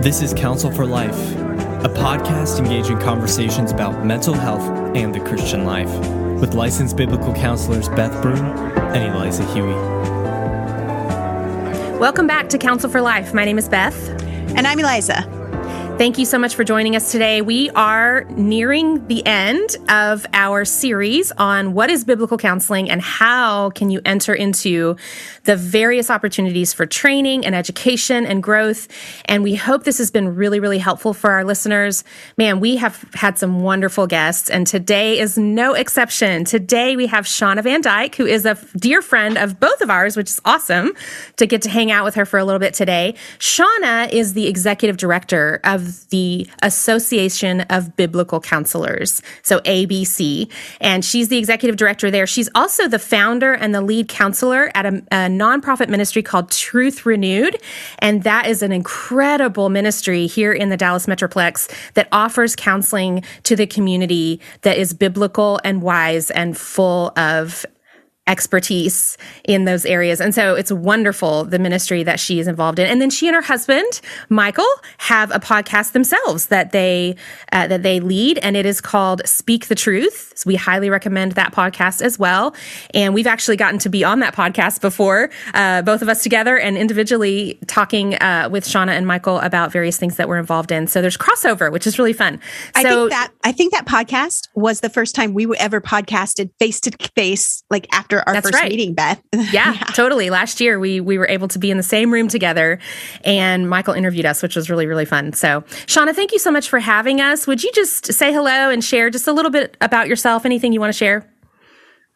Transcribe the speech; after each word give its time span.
This 0.00 0.22
is 0.22 0.32
Counsel 0.32 0.70
for 0.70 0.86
Life, 0.86 1.14
a 1.84 1.90
podcast 1.90 2.58
engaging 2.58 2.98
conversations 3.00 3.70
about 3.70 4.06
mental 4.06 4.32
health 4.32 4.62
and 4.96 5.14
the 5.14 5.20
Christian 5.20 5.66
life 5.66 5.90
with 6.40 6.54
licensed 6.54 6.96
biblical 6.96 7.34
counselors 7.34 7.90
Beth 7.90 8.22
Broom 8.22 8.38
and 8.38 9.14
Eliza 9.14 9.42
Huie. 9.42 9.74
Welcome 12.00 12.26
back 12.26 12.48
to 12.48 12.56
Counsel 12.56 12.88
for 12.88 13.02
Life. 13.02 13.34
My 13.34 13.44
name 13.44 13.58
is 13.58 13.68
Beth. 13.68 14.08
And 14.56 14.66
I'm 14.66 14.78
Eliza. 14.78 15.39
Thank 16.00 16.16
you 16.16 16.24
so 16.24 16.38
much 16.38 16.54
for 16.54 16.64
joining 16.64 16.96
us 16.96 17.12
today. 17.12 17.42
We 17.42 17.68
are 17.72 18.24
nearing 18.30 19.06
the 19.08 19.22
end 19.26 19.76
of 19.90 20.24
our 20.32 20.64
series 20.64 21.30
on 21.32 21.74
what 21.74 21.90
is 21.90 22.06
biblical 22.06 22.38
counseling 22.38 22.88
and 22.88 23.02
how 23.02 23.68
can 23.68 23.90
you 23.90 24.00
enter 24.06 24.32
into 24.32 24.96
the 25.44 25.56
various 25.56 26.08
opportunities 26.08 26.72
for 26.72 26.86
training 26.86 27.44
and 27.44 27.54
education 27.54 28.24
and 28.24 28.42
growth. 28.42 28.88
And 29.26 29.42
we 29.42 29.54
hope 29.54 29.84
this 29.84 29.98
has 29.98 30.10
been 30.10 30.34
really, 30.34 30.58
really 30.58 30.78
helpful 30.78 31.12
for 31.12 31.32
our 31.32 31.44
listeners. 31.44 32.02
Man, 32.38 32.60
we 32.60 32.76
have 32.76 33.04
had 33.12 33.36
some 33.36 33.60
wonderful 33.60 34.06
guests, 34.06 34.48
and 34.48 34.66
today 34.66 35.18
is 35.18 35.36
no 35.36 35.74
exception. 35.74 36.46
Today 36.46 36.96
we 36.96 37.08
have 37.08 37.26
Shauna 37.26 37.62
Van 37.62 37.82
Dyke, 37.82 38.14
who 38.14 38.24
is 38.24 38.46
a 38.46 38.56
dear 38.74 39.02
friend 39.02 39.36
of 39.36 39.60
both 39.60 39.82
of 39.82 39.90
ours, 39.90 40.16
which 40.16 40.30
is 40.30 40.40
awesome 40.46 40.92
to 41.36 41.46
get 41.46 41.60
to 41.60 41.68
hang 41.68 41.90
out 41.90 42.06
with 42.06 42.14
her 42.14 42.24
for 42.24 42.38
a 42.38 42.44
little 42.46 42.58
bit 42.58 42.72
today. 42.72 43.14
Shauna 43.38 44.10
is 44.10 44.32
the 44.32 44.46
executive 44.46 44.96
director 44.96 45.60
of 45.62 45.89
the 46.06 46.48
Association 46.62 47.62
of 47.62 47.96
Biblical 47.96 48.40
Counselors, 48.40 49.22
so 49.42 49.58
ABC, 49.60 50.50
and 50.80 51.04
she's 51.04 51.28
the 51.28 51.38
executive 51.38 51.76
director 51.76 52.10
there. 52.10 52.26
She's 52.26 52.48
also 52.54 52.88
the 52.88 52.98
founder 52.98 53.52
and 53.52 53.74
the 53.74 53.80
lead 53.80 54.08
counselor 54.08 54.70
at 54.74 54.86
a, 54.86 54.88
a 55.10 55.28
nonprofit 55.28 55.88
ministry 55.88 56.22
called 56.22 56.50
Truth 56.50 57.04
Renewed, 57.06 57.60
and 57.98 58.22
that 58.22 58.46
is 58.46 58.62
an 58.62 58.72
incredible 58.72 59.68
ministry 59.68 60.26
here 60.26 60.52
in 60.52 60.68
the 60.68 60.76
Dallas 60.76 61.06
Metroplex 61.06 61.70
that 61.94 62.08
offers 62.12 62.56
counseling 62.56 63.22
to 63.44 63.56
the 63.56 63.66
community 63.66 64.40
that 64.62 64.78
is 64.78 64.94
biblical 64.94 65.60
and 65.64 65.82
wise 65.82 66.30
and 66.30 66.56
full 66.56 67.12
of 67.16 67.66
expertise 68.30 69.18
in 69.44 69.64
those 69.64 69.84
areas. 69.84 70.20
And 70.20 70.32
so 70.32 70.54
it's 70.54 70.70
wonderful 70.70 71.44
the 71.44 71.58
ministry 71.58 72.04
that 72.04 72.20
she 72.20 72.38
is 72.38 72.46
involved 72.46 72.78
in. 72.78 72.86
And 72.86 73.00
then 73.00 73.10
she 73.10 73.26
and 73.26 73.34
her 73.34 73.42
husband, 73.42 74.00
Michael, 74.28 74.68
have 74.98 75.32
a 75.32 75.40
podcast 75.40 75.92
themselves 75.92 76.46
that 76.46 76.70
they 76.70 77.16
uh, 77.52 77.66
that 77.66 77.82
they 77.82 77.98
lead 77.98 78.38
and 78.38 78.56
it 78.56 78.64
is 78.64 78.80
called 78.80 79.20
Speak 79.26 79.66
the 79.66 79.74
Truth. 79.74 80.32
So 80.36 80.44
we 80.46 80.54
highly 80.54 80.90
recommend 80.90 81.32
that 81.32 81.52
podcast 81.52 82.02
as 82.02 82.18
well. 82.18 82.54
And 82.94 83.14
we've 83.14 83.26
actually 83.26 83.56
gotten 83.56 83.80
to 83.80 83.88
be 83.88 84.04
on 84.04 84.20
that 84.20 84.34
podcast 84.34 84.80
before, 84.80 85.30
uh, 85.52 85.82
both 85.82 86.00
of 86.00 86.08
us 86.08 86.22
together 86.22 86.56
and 86.56 86.78
individually 86.78 87.58
talking 87.66 88.14
uh, 88.14 88.48
with 88.50 88.64
Shauna 88.64 88.90
and 88.90 89.06
Michael 89.06 89.40
about 89.40 89.72
various 89.72 89.98
things 89.98 90.16
that 90.16 90.28
we're 90.28 90.38
involved 90.38 90.70
in. 90.70 90.86
So 90.86 91.02
there's 91.02 91.16
crossover, 91.16 91.72
which 91.72 91.86
is 91.86 91.98
really 91.98 92.12
fun. 92.12 92.40
I 92.76 92.84
think 92.84 93.10
that 93.10 93.32
I 93.42 93.52
think 93.52 93.72
that 93.72 93.86
podcast 93.86 94.48
was 94.54 94.80
the 94.80 94.88
first 94.88 95.16
time 95.16 95.34
we 95.34 95.46
were 95.46 95.56
ever 95.58 95.80
podcasted 95.80 96.50
face 96.60 96.80
to 96.82 96.92
face, 97.16 97.64
like 97.70 97.88
after 97.92 98.19
our 98.26 98.34
That's 98.34 98.50
first 98.50 98.62
right. 98.62 98.70
meeting, 98.70 98.94
Beth. 98.94 99.20
yeah, 99.32 99.74
yeah, 99.74 99.84
totally. 99.94 100.30
Last 100.30 100.60
year 100.60 100.78
we 100.78 101.00
we 101.00 101.18
were 101.18 101.28
able 101.28 101.48
to 101.48 101.58
be 101.58 101.70
in 101.70 101.76
the 101.76 101.82
same 101.82 102.12
room 102.12 102.28
together 102.28 102.78
and 103.24 103.68
Michael 103.68 103.94
interviewed 103.94 104.26
us, 104.26 104.42
which 104.42 104.56
was 104.56 104.70
really, 104.70 104.86
really 104.86 105.04
fun. 105.04 105.32
So 105.32 105.62
Shauna, 105.86 106.14
thank 106.14 106.32
you 106.32 106.38
so 106.38 106.50
much 106.50 106.68
for 106.68 106.78
having 106.78 107.20
us. 107.20 107.46
Would 107.46 107.62
you 107.62 107.70
just 107.72 108.12
say 108.12 108.32
hello 108.32 108.70
and 108.70 108.82
share 108.82 109.10
just 109.10 109.26
a 109.26 109.32
little 109.32 109.50
bit 109.50 109.76
about 109.80 110.08
yourself? 110.08 110.44
Anything 110.44 110.72
you 110.72 110.80
want 110.80 110.92
to 110.92 110.98
share? 110.98 111.26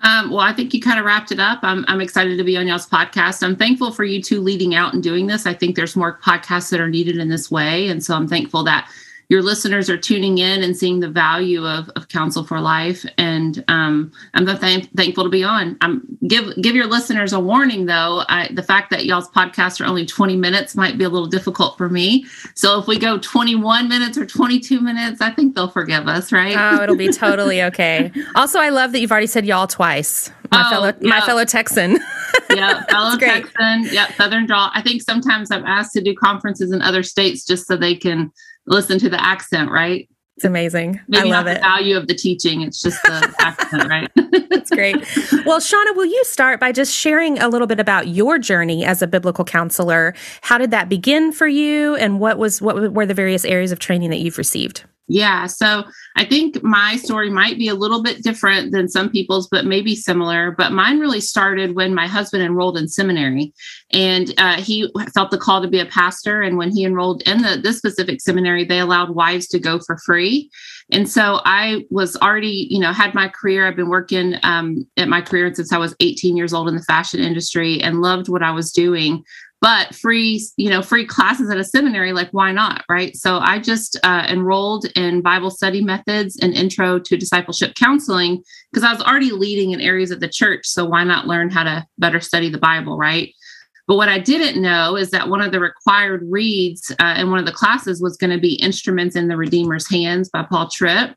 Um, 0.00 0.30
well, 0.30 0.41
I 0.41 0.52
think 0.52 0.75
you 0.75 0.80
kind 0.80 0.98
of 0.98 1.06
wrapped 1.06 1.32
it 1.32 1.41
up. 1.41 1.60
I'm, 1.62 1.84
I'm 1.88 2.00
excited 2.00 2.36
to 2.36 2.44
be 2.44 2.56
on 2.58 2.66
y'all's 2.66 2.88
podcast. 2.88 3.42
I'm 3.42 3.56
thankful 3.56 3.91
for 3.91 4.05
you 4.05 4.22
two 4.22 4.41
leading 4.41 4.75
out 4.75 4.92
and 4.92 5.02
doing 5.02 5.27
this. 5.27 5.47
I 5.47 5.55
think 5.55 5.77
there's 5.77 5.97
more 5.97 6.19
podcasts 6.22 6.70
that 6.70 6.80
are 6.80 6.88
needed 6.91 7.16
in 7.16 7.28
this 7.28 7.50
way. 7.50 7.88
And 7.88 8.05
so 8.05 8.14
I'm 8.14 8.28
thankful 8.28 8.64
that 8.64 8.88
your 9.29 9.43
listeners 9.43 9.89
are 9.89 9.97
tuning 9.97 10.39
in 10.39 10.62
and 10.62 10.77
seeing 10.77 11.01
the 11.01 11.09
value 11.09 11.67
of, 11.67 11.89
of 11.97 12.09
counsel 12.09 12.45
for 12.45 12.61
life. 12.61 13.05
And 13.19 13.65
um, 13.69 14.12
i'm 14.35 14.47
th- 14.47 14.89
thankful 14.97 15.25
to 15.25 15.31
be 15.31 15.43
on. 15.45 15.77
I'm 15.81 16.03
give 16.27 16.55
give 16.61 16.75
your 16.75 16.87
listeners 16.87 17.33
a 17.33 17.41
warning 17.41 17.87
though. 17.87 18.23
I, 18.29 18.49
the 18.53 18.62
fact 18.62 18.91
that 18.91 19.05
y'all's 19.07 19.29
podcasts 19.31 19.81
are 19.81 19.85
only 19.87 20.07
20 20.07 20.37
minutes 20.37 20.75
might 20.75 20.99
be 20.99 21.05
a 21.05 21.09
little 21.09 21.29
difficult 21.29 21.77
for 21.79 21.89
me. 21.89 22.27
So 22.55 22.79
if 22.79 22.87
we 22.87 22.99
go 22.99 23.19
21 23.19 23.89
minutes 23.89 24.19
or 24.19 24.27
22 24.27 24.81
minutes 24.81 25.21
i 25.21 25.31
think 25.31 25.55
they'll 25.55 25.69
forgive 25.71 26.06
us 26.09 26.33
right? 26.33 26.56
Oh 26.56 26.83
it'll 26.83 26.97
be 26.97 27.12
totally 27.12 27.62
okay. 27.62 28.12
Also 28.35 28.59
i 28.59 28.69
love 28.69 28.93
that 28.93 29.01
you've 29.01 29.12
already 29.12 29.27
said 29.27 29.47
y'all 29.47 29.67
twice. 29.67 30.31
My 30.51 30.62
Oh, 30.67 30.71
fellow 30.71 30.95
my 31.01 31.21
fellow 31.23 31.45
texan. 31.45 31.99
Yeah 32.55 32.85
fellow 32.87 33.17
texan. 33.17 33.85
Yeah 33.91 34.12
southern 34.15 34.47
draw. 34.47 34.71
I 34.75 34.83
think 34.83 35.03
sometimes 35.03 35.51
i'm 35.51 35.65
asked 35.65 35.93
to 35.95 36.03
do 36.03 36.15
conferences 36.15 36.73
in 36.73 36.83
other 36.83 37.03
states 37.03 37.45
just 37.45 37.67
so 37.67 37.77
they 37.77 37.95
can 37.95 38.31
listen 38.66 38.98
to 38.98 39.08
the 39.08 39.22
accent 39.22 39.70
right 39.70 40.08
it's 40.36 40.44
amazing 40.44 41.00
maybe 41.08 41.30
i 41.30 41.36
love 41.36 41.47
it 41.47 41.60
value 41.60 41.97
of 41.97 42.06
the 42.06 42.14
teaching 42.14 42.62
it's 42.62 42.80
just 42.80 43.02
the 43.02 43.34
accent 43.41 43.88
right 43.88 44.10
That's 44.50 44.70
great. 44.70 44.97
Well, 45.44 45.60
Shauna, 45.60 45.94
will 45.94 46.06
you 46.06 46.25
start 46.25 46.58
by 46.58 46.72
just 46.72 46.94
sharing 46.94 47.38
a 47.38 47.48
little 47.48 47.66
bit 47.66 47.80
about 47.80 48.08
your 48.08 48.38
journey 48.38 48.84
as 48.84 49.02
a 49.02 49.06
biblical 49.06 49.44
counselor? 49.44 50.14
How 50.42 50.58
did 50.58 50.70
that 50.70 50.88
begin 50.88 51.32
for 51.32 51.47
you, 51.47 51.97
and 51.97 52.20
what 52.20 52.38
was 52.38 52.62
what 52.62 52.92
were 52.92 53.06
the 53.06 53.14
various 53.14 53.44
areas 53.44 53.72
of 53.72 53.78
training 53.78 54.10
that 54.10 54.20
you've 54.20 54.38
received? 54.38 54.84
Yeah. 55.06 55.47
So 55.47 55.84
I 56.16 56.25
think 56.25 56.62
my 56.62 56.97
story 56.97 57.28
might 57.28 57.59
be 57.59 57.69
a 57.69 57.75
little 57.75 58.03
bit 58.03 58.22
different 58.22 58.72
than 58.72 58.88
some 58.88 59.10
people's, 59.10 59.47
but 59.48 59.66
maybe 59.66 59.94
similar. 59.94 60.53
But 60.53 60.72
mine 60.72 60.98
really 60.98 61.20
started 61.20 61.75
when 61.75 61.94
my 61.94 62.06
husband 62.06 62.42
enrolled 62.42 62.78
in 62.78 62.88
seminary 62.88 63.53
and 63.93 64.32
uh, 64.38 64.56
he 64.62 64.91
felt 65.12 65.31
the 65.31 65.37
call 65.37 65.60
to 65.60 65.69
be 65.69 65.78
a 65.78 65.87
pastor. 65.87 66.41
And 66.41 66.56
when 66.56 66.70
he 66.70 66.84
enrolled 66.84 67.22
in 67.22 67.43
the, 67.43 67.59
this 67.62 67.76
specific 67.76 68.22
seminary, 68.22 68.64
they 68.64 68.78
allowed 68.78 69.14
wives 69.14 69.47
to 69.48 69.59
go 69.59 69.78
for 69.78 69.98
free. 69.98 70.50
And 70.91 71.09
so 71.09 71.41
I 71.44 71.84
was 71.91 72.16
already, 72.16 72.69
you 72.70 72.78
know, 72.78 72.93
had 72.93 73.14
my 73.14 73.28
career. 73.28 73.66
I've 73.66 73.76
been 73.76 73.91
working 73.91 74.37
um, 74.43 74.87
at 74.97 75.09
my 75.09 75.20
career 75.20 75.53
since 75.54 75.72
I 75.72 75.78
was 75.78 75.94
18 76.00 76.37
years 76.37 76.54
old 76.54 76.69
in 76.69 76.76
the 76.76 76.82
fashion 76.82 77.20
industry 77.20 77.81
and 77.82 78.00
loved 78.00 78.28
what 78.28 78.43
I 78.43 78.53
was 78.53 78.72
doing 78.72 79.22
but 79.64 79.94
free 79.94 80.47
you 80.58 80.69
know 80.69 80.82
free 80.82 81.06
classes 81.06 81.48
at 81.48 81.56
a 81.56 81.64
seminary 81.64 82.12
like 82.12 82.28
why 82.32 82.52
not 82.52 82.84
right? 82.91 83.16
So 83.16 83.38
i 83.38 83.58
just 83.58 83.98
uh, 84.04 84.26
enrolled 84.28 84.84
in 84.94 85.22
bible 85.22 85.50
study 85.50 85.82
methods 85.82 86.38
and 86.42 86.52
intro 86.52 86.98
to 86.98 87.16
discipleship 87.16 87.75
counseling 87.75 88.42
because 88.70 88.84
i 88.84 88.92
was 88.92 89.02
already 89.02 89.30
leading 89.30 89.70
in 89.70 89.80
areas 89.80 90.10
of 90.10 90.20
the 90.20 90.28
church 90.28 90.66
so 90.66 90.84
why 90.84 91.02
not 91.02 91.26
learn 91.26 91.48
how 91.48 91.64
to 91.64 91.86
better 91.97 92.20
study 92.20 92.50
the 92.50 92.58
bible 92.58 92.98
right? 92.98 93.32
But 93.86 93.97
what 93.97 94.10
i 94.10 94.19
didn't 94.19 94.60
know 94.60 94.97
is 94.97 95.10
that 95.12 95.30
one 95.30 95.41
of 95.41 95.50
the 95.50 95.60
required 95.60 96.22
reads 96.28 96.94
uh, 97.00 97.14
in 97.16 97.31
one 97.31 97.41
of 97.41 97.46
the 97.46 97.52
classes 97.52 98.02
was 98.02 98.19
going 98.19 98.34
to 98.36 98.41
be 98.41 98.54
instruments 98.56 99.16
in 99.16 99.28
the 99.28 99.36
redeemer's 99.36 99.88
hands 99.91 100.28
by 100.28 100.42
paul 100.42 100.69
tripp 100.69 101.16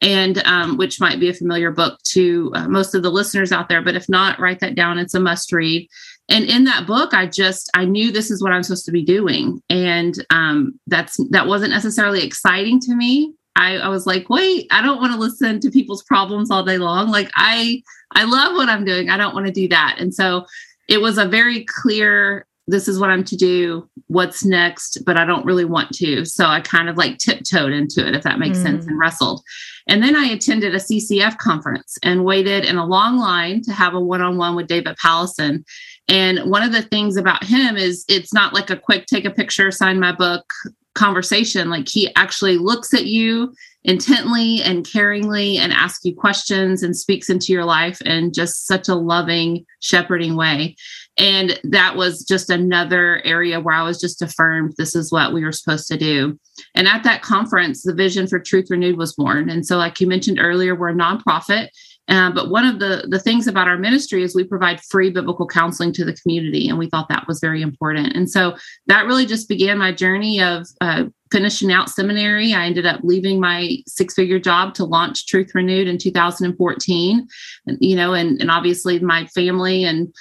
and 0.00 0.38
um, 0.44 0.76
which 0.76 1.00
might 1.00 1.20
be 1.20 1.28
a 1.28 1.34
familiar 1.34 1.70
book 1.70 2.00
to 2.04 2.52
uh, 2.54 2.68
most 2.68 2.94
of 2.94 3.02
the 3.02 3.10
listeners 3.10 3.52
out 3.52 3.68
there 3.68 3.82
but 3.82 3.94
if 3.96 4.08
not 4.08 4.38
write 4.38 4.60
that 4.60 4.74
down. 4.74 4.98
It's 4.98 5.14
a 5.14 5.20
must 5.20 5.52
read. 5.52 5.88
And 6.28 6.44
in 6.44 6.64
that 6.64 6.86
book 6.86 7.14
i 7.14 7.26
just 7.26 7.70
i 7.74 7.84
knew 7.84 8.10
this 8.10 8.30
is 8.30 8.42
what 8.42 8.52
i'm 8.52 8.62
supposed 8.62 8.86
to 8.86 8.92
be 8.92 9.04
doing. 9.04 9.62
And 9.70 10.14
um, 10.30 10.78
that's 10.86 11.16
that 11.30 11.46
wasn't 11.46 11.72
necessarily 11.72 12.24
exciting 12.24 12.80
to 12.80 12.94
me. 12.94 13.34
I, 13.58 13.78
I 13.78 13.88
was 13.88 14.06
like 14.06 14.28
wait 14.28 14.66
i 14.70 14.82
don't 14.82 15.00
want 15.00 15.12
to 15.12 15.18
listen 15.18 15.60
to 15.60 15.70
people's 15.70 16.02
problems 16.02 16.50
all 16.50 16.64
day 16.64 16.78
long. 16.78 17.10
Like 17.10 17.30
i 17.34 17.82
i 18.12 18.24
love 18.24 18.54
what 18.54 18.68
i'm 18.68 18.84
doing. 18.84 19.10
I 19.10 19.16
don't 19.16 19.34
want 19.34 19.46
to 19.46 19.52
do 19.52 19.68
that. 19.68 19.96
And 19.98 20.14
so 20.14 20.46
it 20.88 21.00
was 21.00 21.18
a 21.18 21.26
very 21.26 21.64
clear 21.64 22.46
this 22.66 22.88
is 22.88 22.98
what 22.98 23.10
i'm 23.10 23.24
to 23.24 23.36
do 23.36 23.88
what's 24.08 24.44
next 24.44 24.98
but 25.04 25.16
i 25.16 25.24
don't 25.24 25.44
really 25.44 25.64
want 25.64 25.90
to 25.92 26.24
so 26.24 26.46
i 26.46 26.60
kind 26.60 26.88
of 26.88 26.96
like 26.96 27.18
tiptoed 27.18 27.72
into 27.72 28.06
it 28.06 28.14
if 28.14 28.22
that 28.22 28.38
makes 28.38 28.58
Mm. 28.58 28.62
sense 28.62 28.86
and 28.86 28.98
wrestled 28.98 29.42
and 29.88 30.02
then 30.02 30.16
I 30.16 30.24
attended 30.24 30.74
a 30.74 30.78
CCEF 30.78 31.38
conference 31.38 31.96
and 32.02 32.24
waited 32.24 32.64
in 32.64 32.76
a 32.76 32.84
long 32.84 33.18
line 33.18 33.62
to 33.62 33.72
have 33.72 33.94
a 33.94 34.00
one 34.00 34.20
on 34.20 34.36
one 34.36 34.56
with 34.56 34.66
David 34.66 34.96
Powlison. 34.96 35.64
And 36.08 36.40
one 36.50 36.64
of 36.64 36.72
the 36.72 36.82
things 36.82 37.16
about 37.16 37.44
him 37.44 37.76
is 37.76 38.04
it's 38.08 38.34
not 38.34 38.52
like 38.52 38.68
a 38.68 38.76
quick 38.76 39.06
take 39.06 39.24
a 39.24 39.30
picture, 39.30 39.70
sign 39.70 40.00
my 40.00 40.12
book 40.12 40.44
conversation. 40.96 41.70
Like 41.70 41.88
he 41.88 42.12
actually 42.16 42.58
looks 42.58 42.92
at 42.92 43.06
you 43.06 43.54
intently 43.84 44.60
and 44.62 44.84
caringly 44.84 45.58
and 45.58 45.72
asks 45.72 46.04
you 46.04 46.14
questions 46.14 46.82
and 46.82 46.96
speaks 46.96 47.30
into 47.30 47.52
your 47.52 47.64
life 47.64 48.02
in 48.02 48.32
just 48.32 48.66
such 48.66 48.88
a 48.88 48.96
loving, 48.96 49.64
shepherding 49.78 50.34
way. 50.34 50.74
And 51.16 51.58
that 51.62 51.96
was 51.96 52.24
just 52.24 52.50
another 52.50 53.22
area 53.24 53.60
where 53.60 53.76
I 53.76 53.84
was 53.84 54.00
just 54.00 54.20
affirmed 54.20 54.74
this 54.76 54.96
is 54.96 55.12
what 55.12 55.32
we 55.32 55.44
were 55.44 55.52
supposed 55.52 55.86
to 55.88 55.96
do. 55.96 56.38
And 56.74 56.88
at 56.88 57.04
that 57.04 57.22
conference, 57.22 57.82
the 57.82 57.94
vision 57.94 58.26
for 58.26 58.40
Truth 58.40 58.66
Renewed 58.70 58.98
was 58.98 59.14
born. 59.14 59.48
And 59.48 59.64
so, 59.64 59.76
like 59.76 60.00
you 60.00 60.08
mentioned 60.08 60.40
earlier, 60.40 60.74
we're 60.74 60.90
a 60.90 60.94
nonprofit. 60.94 61.68
Uh, 62.08 62.30
but 62.30 62.50
one 62.50 62.64
of 62.64 62.78
the, 62.78 63.06
the 63.08 63.18
things 63.18 63.46
about 63.46 63.68
our 63.68 63.78
ministry 63.78 64.22
is 64.22 64.34
we 64.34 64.44
provide 64.44 64.80
free 64.80 65.10
biblical 65.10 65.46
counseling 65.46 65.92
to 65.92 66.04
the 66.04 66.14
community. 66.14 66.68
And 66.68 66.78
we 66.78 66.88
thought 66.88 67.08
that 67.08 67.26
was 67.26 67.40
very 67.40 67.62
important. 67.62 68.14
And 68.14 68.30
so 68.30 68.56
that 68.86 69.06
really 69.06 69.26
just 69.26 69.48
began 69.48 69.78
my 69.78 69.92
journey 69.92 70.40
of 70.40 70.66
uh, 70.80 71.04
finishing 71.32 71.72
out 71.72 71.90
seminary. 71.90 72.52
I 72.54 72.66
ended 72.66 72.86
up 72.86 73.00
leaving 73.02 73.40
my 73.40 73.78
six 73.86 74.14
figure 74.14 74.38
job 74.38 74.74
to 74.74 74.84
launch 74.84 75.26
Truth 75.26 75.52
Renewed 75.54 75.88
in 75.88 75.98
2014. 75.98 77.26
And, 77.66 77.78
you 77.80 77.96
know, 77.96 78.14
and, 78.14 78.40
and 78.40 78.50
obviously 78.50 79.00
my 79.00 79.26
family 79.26 79.84
and 79.84 80.14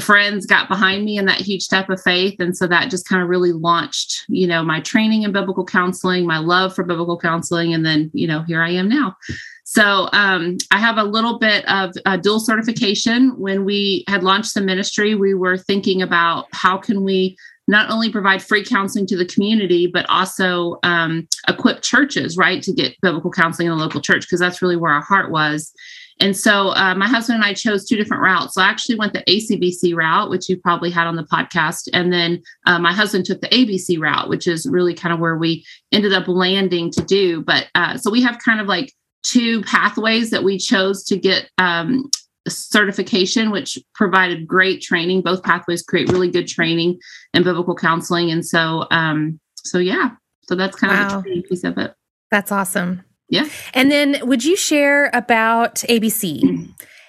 friends 0.00 0.46
got 0.46 0.68
behind 0.68 1.04
me 1.04 1.18
in 1.18 1.26
that 1.26 1.40
huge 1.40 1.62
step 1.62 1.88
of 1.90 2.00
faith 2.00 2.36
and 2.38 2.56
so 2.56 2.66
that 2.66 2.90
just 2.90 3.08
kind 3.08 3.20
of 3.20 3.28
really 3.28 3.52
launched 3.52 4.24
you 4.28 4.46
know 4.46 4.62
my 4.62 4.80
training 4.80 5.22
in 5.22 5.32
biblical 5.32 5.64
counseling 5.64 6.24
my 6.24 6.38
love 6.38 6.74
for 6.74 6.84
biblical 6.84 7.18
counseling 7.18 7.74
and 7.74 7.84
then 7.84 8.10
you 8.14 8.26
know 8.26 8.42
here 8.42 8.62
i 8.62 8.70
am 8.70 8.88
now 8.88 9.16
so 9.64 10.08
um, 10.12 10.56
i 10.70 10.78
have 10.78 10.98
a 10.98 11.02
little 11.02 11.38
bit 11.38 11.64
of 11.68 11.92
dual 12.22 12.40
certification 12.40 13.30
when 13.38 13.64
we 13.64 14.04
had 14.08 14.22
launched 14.22 14.54
the 14.54 14.60
ministry 14.60 15.14
we 15.14 15.34
were 15.34 15.58
thinking 15.58 16.02
about 16.02 16.46
how 16.52 16.76
can 16.76 17.02
we 17.02 17.36
not 17.66 17.90
only 17.90 18.10
provide 18.10 18.42
free 18.42 18.64
counseling 18.64 19.06
to 19.06 19.16
the 19.16 19.24
community, 19.24 19.86
but 19.86 20.04
also 20.10 20.78
um, 20.82 21.26
equip 21.48 21.80
churches, 21.82 22.36
right, 22.36 22.62
to 22.62 22.72
get 22.72 23.00
biblical 23.00 23.30
counseling 23.30 23.68
in 23.68 23.76
the 23.76 23.82
local 23.82 24.00
church, 24.00 24.22
because 24.22 24.40
that's 24.40 24.60
really 24.60 24.76
where 24.76 24.92
our 24.92 25.00
heart 25.00 25.30
was. 25.30 25.72
And 26.20 26.36
so 26.36 26.68
uh, 26.74 26.94
my 26.94 27.08
husband 27.08 27.36
and 27.36 27.44
I 27.44 27.54
chose 27.54 27.84
two 27.84 27.96
different 27.96 28.22
routes. 28.22 28.54
So 28.54 28.62
I 28.62 28.66
actually 28.66 28.96
went 28.96 29.14
the 29.14 29.24
ACBC 29.26 29.96
route, 29.96 30.30
which 30.30 30.48
you 30.48 30.56
probably 30.56 30.90
had 30.90 31.06
on 31.06 31.16
the 31.16 31.24
podcast. 31.24 31.88
And 31.92 32.12
then 32.12 32.40
uh, 32.66 32.78
my 32.78 32.92
husband 32.92 33.24
took 33.24 33.40
the 33.40 33.48
ABC 33.48 33.98
route, 34.00 34.28
which 34.28 34.46
is 34.46 34.66
really 34.66 34.94
kind 34.94 35.12
of 35.12 35.18
where 35.18 35.36
we 35.36 35.64
ended 35.90 36.12
up 36.12 36.28
landing 36.28 36.90
to 36.92 37.02
do. 37.02 37.42
But 37.42 37.68
uh, 37.74 37.96
so 37.96 38.10
we 38.10 38.22
have 38.22 38.38
kind 38.38 38.60
of 38.60 38.68
like 38.68 38.92
two 39.24 39.62
pathways 39.62 40.30
that 40.30 40.44
we 40.44 40.58
chose 40.58 41.02
to 41.04 41.16
get 41.16 41.50
um, 41.58 42.10
certification, 42.48 43.50
which 43.50 43.78
provided 43.94 44.46
great 44.46 44.80
training. 44.80 45.22
Both 45.22 45.42
pathways 45.42 45.82
create 45.82 46.10
really 46.12 46.30
good 46.30 46.46
training 46.46 47.00
in 47.32 47.42
biblical 47.42 47.74
counseling. 47.74 48.30
And 48.30 48.46
so, 48.46 48.86
um, 48.90 49.40
so 49.56 49.78
yeah, 49.78 50.10
so 50.42 50.54
that's 50.54 50.76
kind 50.76 50.92
wow. 50.92 51.18
of 51.18 51.24
the 51.24 51.42
piece 51.42 51.64
of 51.64 51.78
it. 51.78 51.94
That's 52.30 52.52
awesome. 52.52 53.02
Yeah. 53.28 53.48
And 53.72 53.90
then 53.90 54.20
would 54.26 54.44
you 54.44 54.56
share 54.56 55.10
about 55.12 55.76
ABC? 55.88 56.68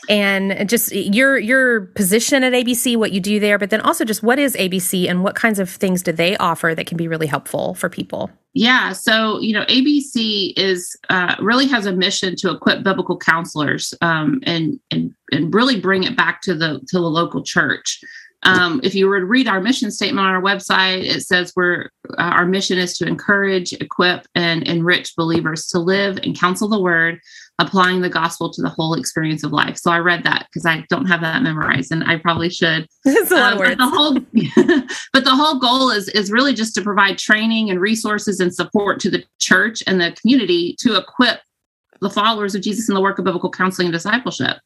And 0.10 0.70
just 0.70 0.92
your 0.94 1.38
your 1.38 1.82
position 1.82 2.44
at 2.44 2.54
ABC, 2.54 2.98
what 2.98 3.12
you 3.12 3.20
do 3.20 3.40
there, 3.40 3.58
but 3.58 3.70
then 3.70 3.82
also 3.82 4.06
just 4.06 4.24
what 4.24 4.40
is 4.40 4.56
ABC 4.56 5.10
and 5.10 5.24
what 5.24 5.36
kinds 5.36 5.60
of 5.60 5.70
things 5.70 6.02
do 6.04 6.12
they 6.12 6.38
offer 6.38 6.74
that 6.76 6.88
can 6.88 6.98
be 6.98 7.08
really 7.08 7.28
helpful 7.28 7.74
for 7.76 7.90
people? 7.90 8.30
Yeah, 8.54 8.94
so 8.94 9.40
you 9.40 9.54
know, 9.54 9.66
ABC 9.66 10.54
is 10.56 10.96
uh, 11.10 11.36
really 11.40 11.68
has 11.68 11.86
a 11.86 11.92
mission 11.92 12.36
to 12.38 12.52
equip 12.52 12.84
biblical 12.84 13.18
counselors 13.18 13.94
um, 14.02 14.40
and 14.44 14.80
and 14.92 15.14
and 15.32 15.54
really 15.54 15.80
bring 15.80 16.04
it 16.04 16.16
back 16.16 16.42
to 16.44 16.56
the 16.56 16.80
to 16.88 16.98
the 16.98 17.10
local 17.10 17.44
church. 17.44 18.00
Um, 18.44 18.80
if 18.84 18.94
you 18.94 19.08
were 19.08 19.20
to 19.20 19.26
read 19.26 19.48
our 19.48 19.60
mission 19.60 19.90
statement 19.90 20.26
on 20.26 20.34
our 20.34 20.42
website, 20.42 21.04
it 21.04 21.24
says 21.24 21.52
we're 21.56 21.90
uh, 22.12 22.32
our 22.32 22.46
mission 22.46 22.78
is 22.78 22.96
to 23.00 23.08
encourage, 23.08 23.74
equip, 23.74 24.28
and 24.36 24.64
enrich 24.64 25.16
believers 25.18 25.68
to 25.68 25.80
live 25.80 26.18
and 26.24 26.40
counsel 26.40 26.70
the 26.70 26.80
word 26.80 27.20
applying 27.60 28.02
the 28.02 28.10
gospel 28.10 28.52
to 28.52 28.62
the 28.62 28.70
whole 28.70 28.96
experience 28.96 29.44
of 29.44 29.54
life. 29.54 29.78
So 29.78 29.90
I 29.92 30.00
read 30.00 30.24
that 30.26 30.48
because 30.50 30.66
I 30.66 30.86
don't 30.90 31.06
have 31.06 31.22
that 31.22 31.42
memorized, 31.42 31.92
and 31.92 32.04
I 32.04 32.18
probably 32.18 32.50
should. 32.50 32.88
It's 33.06 33.32
a 33.32 33.36
lot 33.36 33.54
um, 33.54 33.54
of 33.54 33.60
words. 33.60 33.76
But 33.76 33.86
the 33.86 33.96
whole, 33.96 34.14
but 35.14 35.24
the 35.24 35.36
whole 35.36 35.60
goal 35.60 35.90
is 35.90 36.10
is 36.10 36.32
really 36.32 36.54
just 36.54 36.76
to 36.76 36.82
provide 36.82 37.18
training 37.18 37.70
and 37.70 37.80
resources 37.80 38.40
and 38.40 38.54
support 38.54 39.00
to 39.02 39.10
the 39.10 39.24
church 39.40 39.82
and 39.88 40.02
the 40.02 40.16
community 40.20 40.76
to 40.80 40.98
equip 40.98 41.40
the 42.02 42.10
followers 42.10 42.56
of 42.56 42.62
Jesus 42.62 42.90
in 42.90 42.96
the 42.96 43.02
work 43.02 43.20
of 43.20 43.26
biblical 43.26 43.50
counseling 43.50 43.88
and 43.88 43.94
discipleship. 43.94 44.58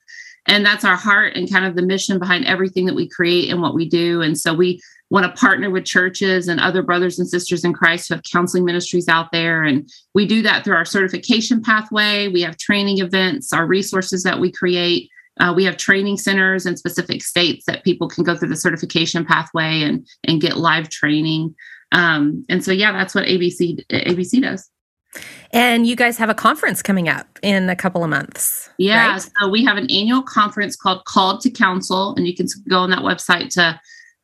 And 0.47 0.65
that's 0.65 0.85
our 0.85 0.95
heart 0.95 1.35
and 1.35 1.51
kind 1.51 1.65
of 1.65 1.75
the 1.75 1.81
mission 1.81 2.18
behind 2.18 2.45
everything 2.45 2.85
that 2.85 2.95
we 2.95 3.07
create 3.07 3.51
and 3.51 3.62
what 3.62 3.75
we 3.75 3.88
do. 3.88 4.21
And 4.21 4.38
so 4.38 4.53
we 4.53 4.81
want 5.09 5.25
to 5.25 5.39
partner 5.39 5.69
with 5.69 5.85
churches 5.85 6.47
and 6.47 6.59
other 6.59 6.83
brothers 6.83 7.17
and 7.17 7.27
sisters 7.27 7.63
in 7.63 7.73
Christ 7.73 8.07
who 8.07 8.15
have 8.15 8.23
counseling 8.31 8.65
ministries 8.65 9.07
out 9.07 9.31
there. 9.31 9.63
And 9.63 9.89
we 10.13 10.25
do 10.25 10.41
that 10.44 10.63
through 10.63 10.75
our 10.75 10.85
certification 10.85 11.61
pathway. 11.61 12.27
We 12.27 12.41
have 12.41 12.57
training 12.57 13.00
events, 13.00 13.51
our 13.51 13.65
resources 13.65 14.23
that 14.23 14.39
we 14.39 14.51
create. 14.51 15.09
Uh, 15.39 15.53
we 15.56 15.63
have 15.63 15.77
training 15.77 16.17
centers 16.17 16.65
in 16.65 16.75
specific 16.75 17.23
states 17.23 17.65
that 17.65 17.83
people 17.83 18.09
can 18.09 18.23
go 18.23 18.35
through 18.35 18.50
the 18.50 18.56
certification 18.56 19.25
pathway 19.25 19.81
and 19.81 20.06
and 20.25 20.41
get 20.41 20.57
live 20.57 20.89
training. 20.89 21.56
Um, 21.91 22.45
and 22.50 22.63
so, 22.63 22.71
yeah, 22.71 22.91
that's 22.91 23.15
what 23.15 23.25
ABC 23.25 23.85
ABC 23.88 24.41
does. 24.41 24.69
And 25.51 25.88
you 25.88 25.95
guys 25.95 26.17
have 26.17 26.29
a 26.29 26.35
conference 26.35 26.83
coming 26.83 27.09
up 27.09 27.39
in 27.41 27.69
a 27.69 27.75
couple 27.75 28.03
of 28.03 28.09
months. 28.11 28.69
Yeah, 28.77 29.13
right? 29.13 29.29
so 29.39 29.50
we 29.50 29.65
have 29.65 29.77
an 29.77 29.89
annual 29.89 30.21
conference 30.21 30.75
called 30.75 31.06
Called 31.06 31.41
to 31.41 31.50
Counsel, 31.50 32.13
and 32.15 32.27
you 32.27 32.35
can 32.35 32.45
go 32.67 32.79
on 32.79 32.91
that 32.91 33.00
website 33.00 33.50
to 33.53 33.79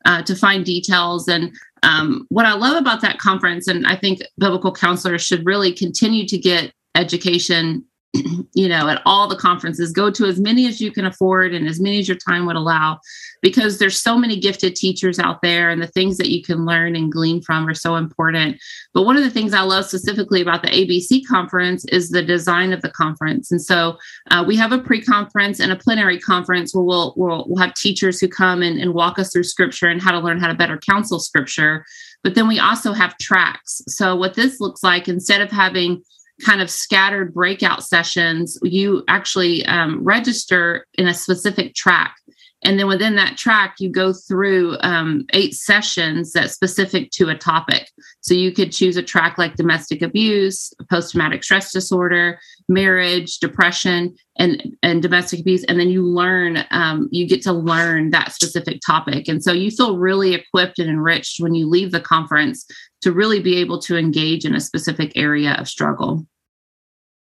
uh, 0.06 0.22
to 0.22 0.34
find 0.34 0.64
details. 0.64 1.28
And 1.28 1.54
um, 1.82 2.26
what 2.30 2.46
I 2.46 2.54
love 2.54 2.76
about 2.76 3.02
that 3.02 3.18
conference, 3.18 3.68
and 3.68 3.86
I 3.86 3.96
think 3.96 4.20
biblical 4.38 4.72
counselors 4.72 5.22
should 5.22 5.44
really 5.44 5.72
continue 5.72 6.26
to 6.28 6.38
get 6.38 6.72
education 6.94 7.84
you 8.54 8.68
know, 8.68 8.88
at 8.88 9.02
all 9.04 9.28
the 9.28 9.36
conferences, 9.36 9.92
go 9.92 10.10
to 10.10 10.26
as 10.26 10.40
many 10.40 10.66
as 10.66 10.80
you 10.80 10.90
can 10.90 11.06
afford 11.06 11.54
and 11.54 11.68
as 11.68 11.80
many 11.80 11.98
as 11.98 12.08
your 12.08 12.16
time 12.16 12.46
would 12.46 12.56
allow, 12.56 12.98
because 13.42 13.78
there's 13.78 14.00
so 14.00 14.16
many 14.16 14.38
gifted 14.38 14.74
teachers 14.74 15.18
out 15.18 15.42
there 15.42 15.70
and 15.70 15.82
the 15.82 15.86
things 15.86 16.16
that 16.16 16.30
you 16.30 16.42
can 16.42 16.64
learn 16.64 16.96
and 16.96 17.12
glean 17.12 17.40
from 17.42 17.68
are 17.68 17.74
so 17.74 17.96
important. 17.96 18.58
But 18.94 19.02
one 19.02 19.16
of 19.16 19.24
the 19.24 19.30
things 19.30 19.52
I 19.52 19.62
love 19.62 19.84
specifically 19.84 20.40
about 20.40 20.62
the 20.62 20.68
ABC 20.68 21.26
conference 21.26 21.84
is 21.86 22.10
the 22.10 22.22
design 22.22 22.72
of 22.72 22.82
the 22.82 22.90
conference. 22.90 23.50
And 23.50 23.62
so 23.62 23.98
uh, 24.30 24.44
we 24.46 24.56
have 24.56 24.72
a 24.72 24.78
pre-conference 24.78 25.60
and 25.60 25.72
a 25.72 25.76
plenary 25.76 26.18
conference 26.18 26.74
where 26.74 26.84
we'll, 26.84 27.14
we'll, 27.16 27.44
we'll 27.48 27.62
have 27.62 27.74
teachers 27.74 28.20
who 28.20 28.28
come 28.28 28.62
and, 28.62 28.80
and 28.80 28.94
walk 28.94 29.18
us 29.18 29.32
through 29.32 29.44
scripture 29.44 29.88
and 29.88 30.02
how 30.02 30.12
to 30.12 30.20
learn 30.20 30.40
how 30.40 30.48
to 30.48 30.54
better 30.54 30.78
counsel 30.78 31.18
scripture. 31.18 31.84
But 32.22 32.34
then 32.34 32.48
we 32.48 32.58
also 32.58 32.92
have 32.92 33.16
tracks. 33.18 33.82
So 33.86 34.16
what 34.16 34.34
this 34.34 34.60
looks 34.60 34.82
like, 34.82 35.08
instead 35.08 35.40
of 35.40 35.50
having 35.50 36.02
kind 36.44 36.60
of 36.60 36.70
scattered 36.70 37.32
breakout 37.32 37.82
sessions, 37.82 38.58
you 38.62 39.02
actually 39.08 39.64
um, 39.66 40.02
register 40.04 40.86
in 40.94 41.08
a 41.08 41.14
specific 41.14 41.74
track. 41.74 42.16
And 42.64 42.78
then 42.78 42.88
within 42.88 43.16
that 43.16 43.36
track, 43.36 43.76
you 43.78 43.90
go 43.90 44.12
through 44.12 44.76
um, 44.80 45.26
eight 45.34 45.54
sessions 45.54 46.32
that's 46.32 46.54
specific 46.54 47.10
to 47.12 47.28
a 47.28 47.36
topic. 47.36 47.90
So 48.22 48.34
you 48.34 48.50
could 48.50 48.72
choose 48.72 48.96
a 48.96 49.02
track 49.02 49.36
like 49.36 49.56
domestic 49.56 50.02
abuse, 50.02 50.72
post 50.90 51.12
traumatic 51.12 51.44
stress 51.44 51.70
disorder, 51.70 52.40
marriage, 52.68 53.38
depression, 53.38 54.16
and, 54.38 54.76
and 54.82 55.02
domestic 55.02 55.40
abuse. 55.40 55.64
And 55.64 55.78
then 55.78 55.90
you 55.90 56.02
learn, 56.02 56.64
um, 56.70 57.08
you 57.12 57.28
get 57.28 57.42
to 57.42 57.52
learn 57.52 58.10
that 58.10 58.32
specific 58.32 58.80
topic. 58.84 59.28
And 59.28 59.44
so 59.44 59.52
you 59.52 59.70
feel 59.70 59.98
really 59.98 60.34
equipped 60.34 60.78
and 60.78 60.88
enriched 60.88 61.40
when 61.40 61.54
you 61.54 61.68
leave 61.68 61.92
the 61.92 62.00
conference 62.00 62.66
to 63.02 63.12
really 63.12 63.40
be 63.40 63.58
able 63.58 63.80
to 63.82 63.96
engage 63.96 64.44
in 64.44 64.54
a 64.54 64.60
specific 64.60 65.12
area 65.14 65.54
of 65.58 65.68
struggle. 65.68 66.26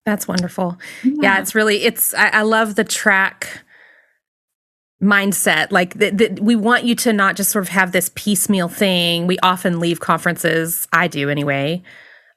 That's 0.04 0.28
wonderful. 0.28 0.78
Yeah, 1.02 1.12
yeah 1.22 1.40
it's 1.40 1.54
really, 1.54 1.84
it's, 1.84 2.12
I, 2.14 2.28
I 2.28 2.42
love 2.42 2.74
the 2.74 2.84
track 2.84 3.62
mindset 5.02 5.72
like 5.72 5.94
that 5.94 6.38
we 6.40 6.54
want 6.54 6.84
you 6.84 6.94
to 6.94 7.12
not 7.12 7.34
just 7.34 7.50
sort 7.50 7.64
of 7.64 7.68
have 7.68 7.92
this 7.92 8.10
piecemeal 8.14 8.68
thing. 8.68 9.26
We 9.26 9.38
often 9.40 9.80
leave 9.80 10.00
conferences 10.00 10.86
i 10.92 11.08
do 11.08 11.28
anyway 11.28 11.82